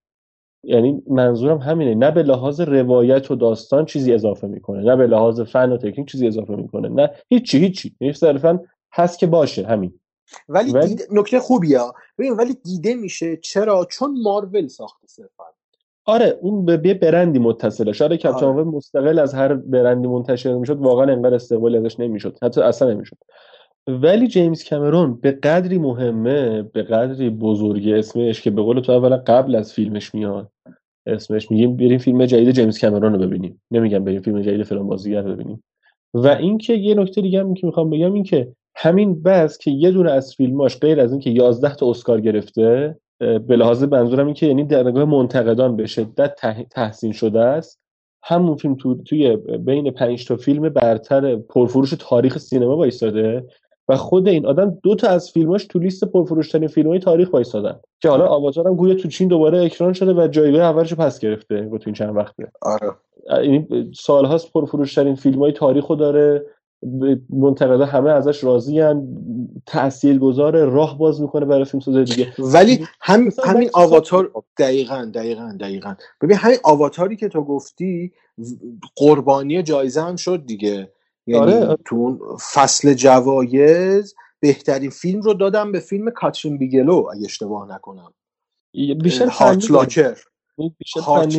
یعنی 0.65 1.03
منظورم 1.11 1.59
همینه. 1.59 1.95
نه 1.95 2.11
به 2.11 2.23
لحاظ 2.23 2.61
روایت 2.61 3.31
و 3.31 3.35
داستان 3.37 3.85
چیزی 3.85 4.13
اضافه 4.15 4.47
می‌کنه 4.47 4.83
نه 4.83 4.97
به 4.97 5.07
لحاظ 5.07 5.41
فن 5.41 5.73
و 5.73 5.77
تکنیک 5.77 6.09
چیزی 6.09 6.27
اضافه 6.27 6.57
می‌کنه 6.57 6.89
نه 6.89 7.11
هیچی 7.31 7.59
هیچی. 7.59 7.97
یعنی 8.01 8.13
صرفا 8.15 8.61
هست 8.93 9.19
که 9.19 9.27
باشه 9.27 9.67
همین. 9.67 10.01
ولی, 10.49 10.73
ولی- 10.73 10.87
دید... 10.87 11.01
نکته 11.13 11.41
خوبیه. 11.41 11.79
ببین 12.19 12.33
ولی 12.33 12.55
دیده 12.65 12.95
میشه. 12.95 13.37
چرا؟ 13.37 13.87
چون 13.91 14.23
مارول 14.23 14.67
ساخته 14.69 15.07
صرفا. 15.07 15.45
آره 16.07 16.39
اون 16.41 16.65
به 16.65 16.81
یه 16.85 16.95
برندی 16.95 17.39
متصله. 17.39 17.93
شاید 17.93 18.13
کپتن 18.13 18.47
آره. 18.47 18.65
مستقل 18.65 19.19
از 19.19 19.35
هر 19.35 19.55
برندی 19.55 20.09
منتشر 20.09 20.55
می‌شد 20.55 20.79
واقعا 20.79 21.13
انقدر 21.13 21.35
استقبالی 21.35 21.77
ازش 21.77 22.01
نمی‌شد. 22.01 22.39
حتی 22.43 22.61
اصلا 22.61 22.91
نمی‌شد. 22.91 23.17
ولی 23.87 24.29
جیمز 24.29 24.69
کامرون 24.69 25.15
به 25.21 25.31
قدری 25.31 25.79
مهمه 25.79 26.63
به 26.63 26.83
قدری 26.83 27.31
بزرگه 27.31 27.99
اسمش 27.99 28.41
که 28.43 28.51
به 28.51 28.63
قول 28.63 28.81
تو 28.81 28.93
اولا 28.93 29.17
قبل 29.17 29.55
از 29.55 29.73
فیلمش 29.73 30.15
میاد. 30.15 30.51
اسمش 31.07 31.51
میگیم 31.51 31.77
بریم 31.77 31.99
فیلم 31.99 32.27
جدید 32.27 32.51
جیمز 32.51 32.81
کامرون 32.81 33.13
رو 33.13 33.19
ببینیم. 33.19 33.63
نمیگم 33.71 34.05
بریم 34.05 34.21
فیلم 34.21 34.43
جدید 34.43 34.63
فلان 34.63 34.87
بازیگر 34.87 35.23
ببینیم. 35.23 35.65
و 36.15 36.29
اینکه 36.29 36.75
یه 36.75 36.95
نکته 36.95 37.21
دیگه 37.21 37.41
هم 37.41 37.55
که 37.55 37.67
می‌خوام 37.67 37.91
بگم 37.91 38.13
این 38.13 38.23
که 38.23 38.53
همین 38.77 39.23
بس 39.23 39.59
که 39.59 39.71
یه 39.71 39.91
دونه 39.91 40.11
از 40.11 40.35
فیلماش 40.35 40.79
غیر 40.79 41.01
از 41.01 41.13
اینکه 41.13 41.31
11 41.31 41.75
تا 41.75 41.91
اسکار 41.91 42.21
گرفته 42.21 42.97
به 43.23 43.57
لحاظ 43.57 43.83
منظورم 43.83 44.27
این 44.27 44.35
که 44.35 44.47
یعنی 44.47 44.65
در 44.65 44.83
نگاه 44.83 45.05
منتقدان 45.05 45.77
به 45.77 45.87
شدت 45.87 46.35
تحسین 46.71 47.13
شده 47.13 47.41
است. 47.41 47.83
همون 48.23 48.57
فیلم 48.57 48.75
تو 48.75 49.03
توی 49.03 49.37
بین 49.37 49.91
پنج 49.91 50.27
تا 50.27 50.37
فیلم 50.37 50.69
برتر 50.69 51.37
پرفروش 51.37 51.95
تاریخ 51.99 52.39
سینما 52.39 52.77
وایساده 52.77 53.47
و 53.89 53.97
خود 53.97 54.29
این 54.29 54.47
آدم 54.47 54.79
دو 54.83 54.95
تا 54.95 55.09
از 55.09 55.31
فیلماش 55.31 55.67
تو 55.67 55.79
لیست 55.79 56.05
پرفروشترین 56.05 56.69
فیلم‌های 56.69 56.99
تاریخ 56.99 57.33
وایسادن 57.33 57.81
که 58.01 58.09
حالا 58.09 58.27
آواتار 58.27 58.69
هم 58.69 58.77
گویا 58.77 58.95
تو 58.95 59.09
چین 59.09 59.29
دوباره 59.29 59.65
اکران 59.65 59.93
شده 59.93 60.13
و 60.15 60.29
جایگاه 60.29 60.61
اولش 60.61 60.95
پس 60.95 61.19
گرفته 61.19 61.63
با 61.63 61.79
تو 61.79 61.85
این 61.87 61.95
چند 61.95 62.17
وقته 62.17 62.53
آره. 62.63 62.93
یعنی 63.45 63.91
سالهاست 63.95 64.53
پرفروشترین 64.53 65.15
فیلم 65.15 65.39
های 65.39 65.53
تاریخ 65.53 65.87
رو 65.87 65.97
داره. 65.97 66.47
منتقدا 67.31 67.87
همه 67.87 68.11
ازش 68.11 68.45
راضی 68.45 68.83
تأثیر 69.67 70.19
گذاره 70.19 70.65
راه 70.65 70.99
باز 70.99 71.21
می‌کنه 71.21 71.47
برای 71.47 71.65
فیلم 71.65 71.81
سازای 71.81 72.05
دیگه. 72.05 72.33
ولی 72.39 72.87
هم 73.01 73.29
همین 73.45 73.71
آواتار 73.73 74.31
دقیقا 74.59 75.11
دقیقا 75.15 75.57
دقیقا. 75.61 75.95
ببین 76.21 76.37
همین 76.37 76.59
آواتاری 76.65 77.17
که 77.17 77.29
تو 77.29 77.45
گفتی 77.45 78.13
قربانی 78.97 79.63
جایزه 79.63 80.03
هم 80.03 80.17
شد 80.17 80.47
دیگه. 80.47 80.93
یعنی 81.27 81.43
آره، 81.43 81.67
آره. 81.67 81.79
تو 81.85 81.97
اون 81.97 82.21
فصل 82.55 82.95
جوایز 82.95 84.15
بهترین 84.41 84.91
فیلم 84.91 85.21
رو 85.21 85.35
دادم 85.35 85.73
به 85.73 85.81
فیلم 85.81 86.11
کاترین 86.11 86.59
بیگلو 86.59 87.07
اگه 87.13 87.25
اشتباه 87.25 87.75
نکنم. 87.75 88.13
بیشتر 89.03 89.27
هارت 89.27 89.71
لاکر. 89.71 90.19
هارت 91.03 91.37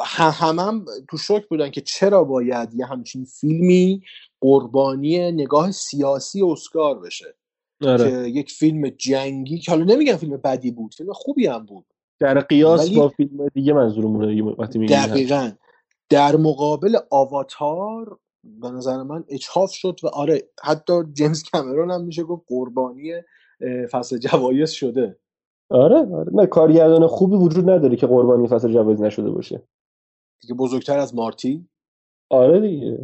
هم 0.00 0.58
هم 0.58 0.84
تو 1.08 1.16
شوک 1.16 1.48
بودن 1.48 1.70
که 1.70 1.80
چرا 1.80 2.24
باید 2.24 2.74
یه 2.74 2.86
همچین 2.86 3.24
فیلمی 3.24 4.02
قربانی 4.40 5.32
نگاه 5.32 5.70
سیاسی 5.70 6.42
اسکار 6.42 6.98
بشه. 7.00 7.34
آره. 7.86 8.10
که 8.10 8.28
یک 8.28 8.50
فیلم 8.50 8.88
جنگی 8.88 9.58
که 9.58 9.70
حالا 9.70 9.84
نمیگم 9.84 10.16
فیلم 10.16 10.36
بدی 10.36 10.70
بود 10.70 10.94
فیلم 10.94 11.12
خوبی 11.12 11.46
هم 11.46 11.66
بود. 11.66 11.84
در 12.18 12.40
قیاس 12.40 12.90
با 12.90 13.08
فیلم 13.08 13.48
دیگه 13.54 13.72
منظورمونه 13.72 14.42
وقتی. 14.42 14.86
دقیقا. 14.86 15.50
در 16.08 16.36
مقابل 16.36 16.96
آواتار 17.10 18.18
به 18.44 18.70
نظر 18.70 19.02
من 19.02 19.24
اچاف 19.28 19.72
شد 19.72 20.00
و 20.02 20.06
آره 20.06 20.42
حتی 20.62 20.92
جیمز 21.12 21.42
کامرون 21.42 21.90
هم 21.90 22.04
میشه 22.04 22.22
گفت 22.22 22.42
قربانی 22.48 23.12
فصل 23.90 24.18
جوایز 24.18 24.70
شده. 24.70 25.18
آره 25.70 25.96
آره. 25.96 26.32
نه 26.34 26.46
کارگردان 26.46 27.06
خوبی 27.06 27.36
وجود 27.36 27.70
نداره 27.70 27.96
که 27.96 28.06
قربانی 28.06 28.48
فصل 28.48 28.72
جوایز 28.72 29.00
نشده 29.00 29.30
باشه. 29.30 29.62
دیگه 30.42 30.54
بزرگتر 30.54 30.98
از 30.98 31.14
مارتی؟ 31.14 31.68
آره 32.30 32.60
دیگه 32.60 32.98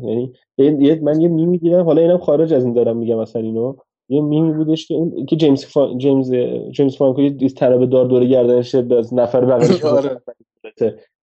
یعنی 0.58 1.00
من 1.00 1.20
یه 1.20 1.28
میمی 1.28 1.58
دیدم 1.58 1.84
حالا 1.84 2.02
اینم 2.02 2.18
خارج 2.18 2.54
از 2.54 2.64
این 2.64 2.74
دارم 2.74 2.96
میگم 2.96 3.18
مثلا 3.18 3.42
اینو. 3.42 3.76
یه 4.08 4.20
میمی 4.20 4.52
بودش 4.52 4.86
که 4.86 4.94
اون 4.94 5.26
که 5.26 5.36
جیمز 5.36 5.64
فا... 5.64 5.94
جیمز 5.98 6.32
جیمز 6.70 6.96
فرانکو 6.96 7.20
یه 7.22 7.48
طناب 7.48 7.86
دار 7.86 8.04
دور 8.06 8.24
گردنش 8.26 8.74
از 8.74 9.14
نفر 9.14 9.44
بغلش 9.44 9.84
آره. 9.84 10.20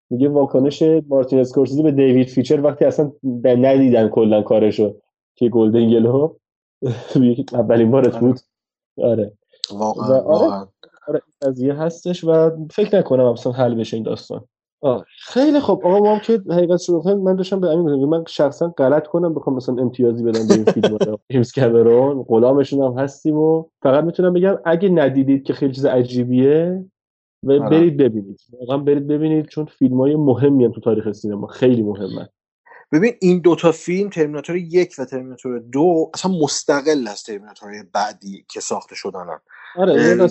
میگه 0.09 0.29
واکنش 0.29 0.83
مارتین 1.07 1.39
اسکورسیزی 1.39 1.83
به 1.83 1.91
دیوید 1.91 2.27
فینچر 2.27 2.61
وقتی 2.61 2.85
اصلا 2.85 3.11
ب- 3.23 3.47
ندیدن 3.47 4.09
کلا 4.09 4.41
کارشو 4.41 4.95
که 5.35 5.49
گلدن 5.49 5.89
گلو 5.89 6.35
اولین 7.53 7.91
بارت 7.91 8.19
بود. 8.19 8.39
آره. 8.97 9.31
واقعا 9.71 10.19
آره. 10.21 10.67
آره 11.07 11.21
قضیه 11.41 11.73
هستش 11.73 12.23
و 12.23 12.51
فکر 12.71 12.97
نکنم 12.99 13.25
اصلا 13.25 13.51
حل 13.51 13.75
بشه 13.75 13.97
این 13.97 14.03
داستان. 14.03 14.47
آه. 14.85 15.05
خیلی 15.19 15.59
خب 15.59 15.81
آقا 15.83 15.99
ما 15.99 16.13
هم 16.13 16.19
که 16.19 16.41
حقیقت 16.49 16.91
بخوایم 16.91 17.17
من 17.17 17.35
داشتم 17.35 17.59
به 17.59 17.67
امین 17.67 17.89
میگم 17.89 18.09
من 18.09 18.23
شخصا 18.27 18.73
غلط 18.77 19.07
کنم 19.07 19.33
بخوام 19.33 19.55
مثلا 19.55 19.75
امتیازی 19.75 20.23
بدم 20.23 20.47
به 20.47 20.53
این 20.53 20.65
فیلم 20.65 21.17
جیمز 21.31 21.51
کامرون 21.51 22.23
غلامشون 22.29 22.83
هم 22.83 23.03
هستیم 23.03 23.37
و 23.37 23.65
فقط 23.83 24.03
می‌تونم 24.03 24.33
بگم 24.33 24.57
اگه 24.65 24.89
ندیدید 24.89 25.43
که 25.43 25.53
خیلی 25.53 25.73
چیز 25.73 25.85
عجیبیه 25.85 26.85
و 27.43 27.51
آره. 27.51 27.69
برید 27.69 27.97
ببینید. 27.97 28.39
واقعا 28.59 28.77
برید 28.77 29.07
ببینید 29.07 29.45
چون 29.45 29.65
فیلم 29.65 30.01
های 30.01 30.15
مهمی 30.15 30.65
هم 30.65 30.71
تو 30.71 30.81
تاریخ 30.81 31.11
سینما 31.11 31.47
خیلی 31.47 31.83
مهمه 31.83 32.29
ببین 32.91 33.13
این 33.21 33.39
دوتا 33.39 33.71
فیلم 33.71 34.09
ترمیناتور 34.09 34.55
یک 34.55 34.95
و 34.97 35.05
ترمیناتور 35.05 35.59
دو 35.59 36.11
اصلا 36.13 36.31
مستقل 36.31 37.07
از 37.07 37.23
ترمیناتورهای 37.23 37.83
بعدی 37.93 38.45
که 38.49 38.59
ساخته 38.59 38.95
شدن 38.95 39.25
آره 39.77 40.23
اصلا 40.23 40.27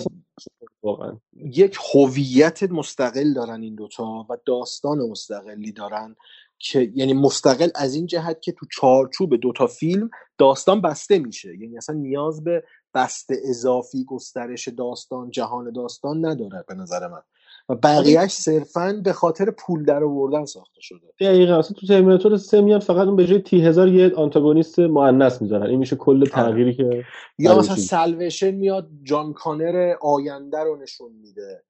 واقعا. 0.83 1.17
یک 1.33 1.77
هویت 1.93 2.63
مستقل 2.63 3.33
دارن 3.33 3.61
این 3.61 3.75
دوتا 3.75 4.27
و 4.29 4.37
داستان 4.45 4.97
مستقلی 4.97 5.71
دارن 5.71 6.15
که 6.59 6.91
یعنی 6.95 7.13
مستقل 7.13 7.69
از 7.75 7.95
این 7.95 8.05
جهت 8.05 8.41
که 8.41 8.51
تو 8.51 8.65
چارچوب 8.71 9.35
دوتا 9.35 9.67
فیلم 9.67 10.09
داستان 10.37 10.81
بسته 10.81 11.19
میشه. 11.19 11.57
یعنی 11.59 11.77
اصلا 11.77 11.95
نیاز 11.95 12.43
به 12.43 12.63
بسته 12.93 13.35
اضافی 13.45 14.05
گسترش 14.05 14.67
داستان 14.67 15.31
جهان 15.31 15.71
داستان 15.71 16.25
نداره 16.25 16.65
به 16.67 16.73
نظر 16.75 17.07
من. 17.07 17.21
و 17.69 17.75
بقیهش 17.75 18.31
صرفا 18.31 19.01
به 19.03 19.13
خاطر 19.13 19.51
پول 19.51 19.85
در 19.85 20.03
آوردن 20.03 20.45
ساخته 20.45 20.81
شده 20.81 21.07
دقیقا 21.19 21.59
اصلا 21.59 21.77
تو 21.79 21.87
ترمیناتور 21.87 22.37
سه 22.37 22.61
میان 22.61 22.79
فقط 22.79 23.07
اون 23.07 23.15
به 23.15 23.27
جای 23.27 23.39
تی 23.39 23.61
هزار 23.61 23.87
یه 23.87 24.15
آنتاگونیست 24.15 24.79
مؤنث 24.79 25.41
می‌ذارن 25.41 25.69
این 25.69 25.79
میشه 25.79 25.95
کل 25.95 26.25
تغییری 26.25 26.73
که 26.73 27.05
یا 27.39 27.51
آره، 27.51 27.59
مثلا 27.59 27.75
چیز. 27.75 27.87
سلوشن 27.87 28.51
میاد 28.51 28.89
جان 29.03 29.33
کانر 29.33 29.95
آینده 30.01 30.59
رو 30.59 30.75
نشون 30.75 31.11
میده 31.11 31.63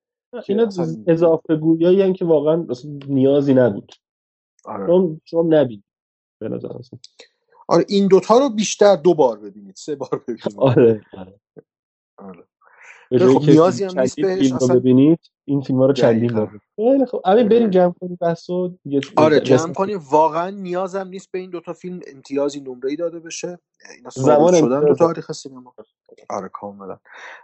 اینا 0.48 0.70
اضافه 1.08 1.56
گویایی 1.56 2.02
هم 2.02 2.14
که 2.14 2.26
واقعا 2.26 2.68
نیازی 3.08 3.54
نبود 3.54 3.92
آره. 4.66 4.88
شما 4.88 5.18
شما 5.26 5.44
نبید 5.50 5.84
به 6.40 6.50
نظر 6.50 6.68
اصلا. 6.68 7.00
آره 7.68 7.86
این 7.88 8.08
دوتا 8.08 8.38
رو 8.38 8.50
بیشتر 8.50 8.96
دو 8.96 9.14
بار 9.14 9.40
ببینید 9.40 9.76
سه 9.76 9.96
بار 9.96 10.10
ببینید 10.28 10.56
آره 10.58 11.02
آره. 11.14 11.40
آره. 12.18 12.44
به 13.10 13.20
خب، 13.20 13.39
که 13.39 13.52
نیازی 13.52 13.84
هم 13.84 14.00
نیست 14.00 14.15
بهش، 14.22 14.52
اصلا- 14.52 14.76
ببینید 14.76 15.20
این 15.46 15.62
فیلم 15.62 15.80
ها 15.80 15.86
رو 15.86 15.94
چندین. 15.94 16.34
بار 16.34 16.62
خیلی 16.76 17.06
خب 17.06 17.22
همین 17.26 17.50
بریم 17.50 17.70
جمع 17.70 17.94
کنیم 18.02 18.18
بحثو. 18.22 18.78
دیگه 18.84 19.02
آره 19.15 19.39
جمع 19.39 19.74
کنیم. 19.74 20.00
واقعا 20.12 20.50
نیازم 20.50 21.08
نیست 21.08 21.32
به 21.32 21.39
این 21.39 21.50
دوتا 21.50 21.74
فیلم 21.74 22.00
امتیازی 22.08 22.60
نمره 22.60 22.89
ای 22.89 22.96
داده 22.96 23.20
بشه. 23.20 23.60
اینا 23.96 24.10
زمان 24.10 24.54
شدن 24.60 24.74
امتیاز. 24.74 24.98
تاریخ 24.98 25.32
سینما. 25.32 25.74
آره 26.30 26.50
کاملا. 26.54 27.00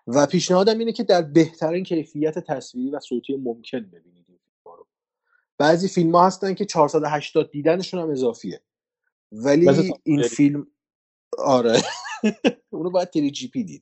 و 0.08 0.26
پیشنهادم 0.26 0.80
اینه 0.80 0.92
که 0.92 1.04
در 1.04 1.22
بهترین 1.22 1.84
کیفیت 1.84 2.40
تصویری 2.40 2.90
و 2.92 3.00
صوتی 3.00 3.38
ممکن 3.38 3.80
ببینید 3.80 4.26
این 4.28 4.38
فیلم 4.46 4.76
رو. 4.78 4.88
بعضی 5.58 5.88
فیلم 5.88 6.16
ها 6.16 6.26
هستن 6.26 6.54
که 6.54 6.66
480 6.66 7.52
دیدنشون 7.52 8.00
هم 8.00 8.10
اضافیه. 8.10 8.62
ولی 9.32 9.94
این. 10.04 10.22
فیلم 10.24 10.68
آره. 11.38 11.82
اونو 12.70 12.90
باید 12.90 13.10
تری 13.10 13.32
جی 13.32 13.48
پی 13.48 13.64
دید. 13.64 13.82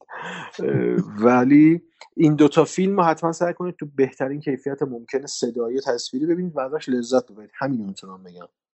ولی 1.22 1.82
این 2.18 2.36
دوتا 2.36 2.66
فیلم 2.66 2.98
رو 2.98 3.04
حتما 3.04 3.32
سعی 3.32 3.54
کنید 3.54 3.76
تو 3.76 3.86
بهترین 3.96 4.42
کیفیت 4.42 4.82
ممکن 4.82 5.26
صدایی 5.26 5.82
تصویری 5.82 6.26
ببینید 6.26 6.58
و 6.58 6.60
ازش 6.60 6.90
لذت 6.90 7.32
ببرید. 7.32 7.52
همین 7.54 7.80
رو 7.80 7.86
می‌تونم 7.86 8.24
بگم. 8.24 8.48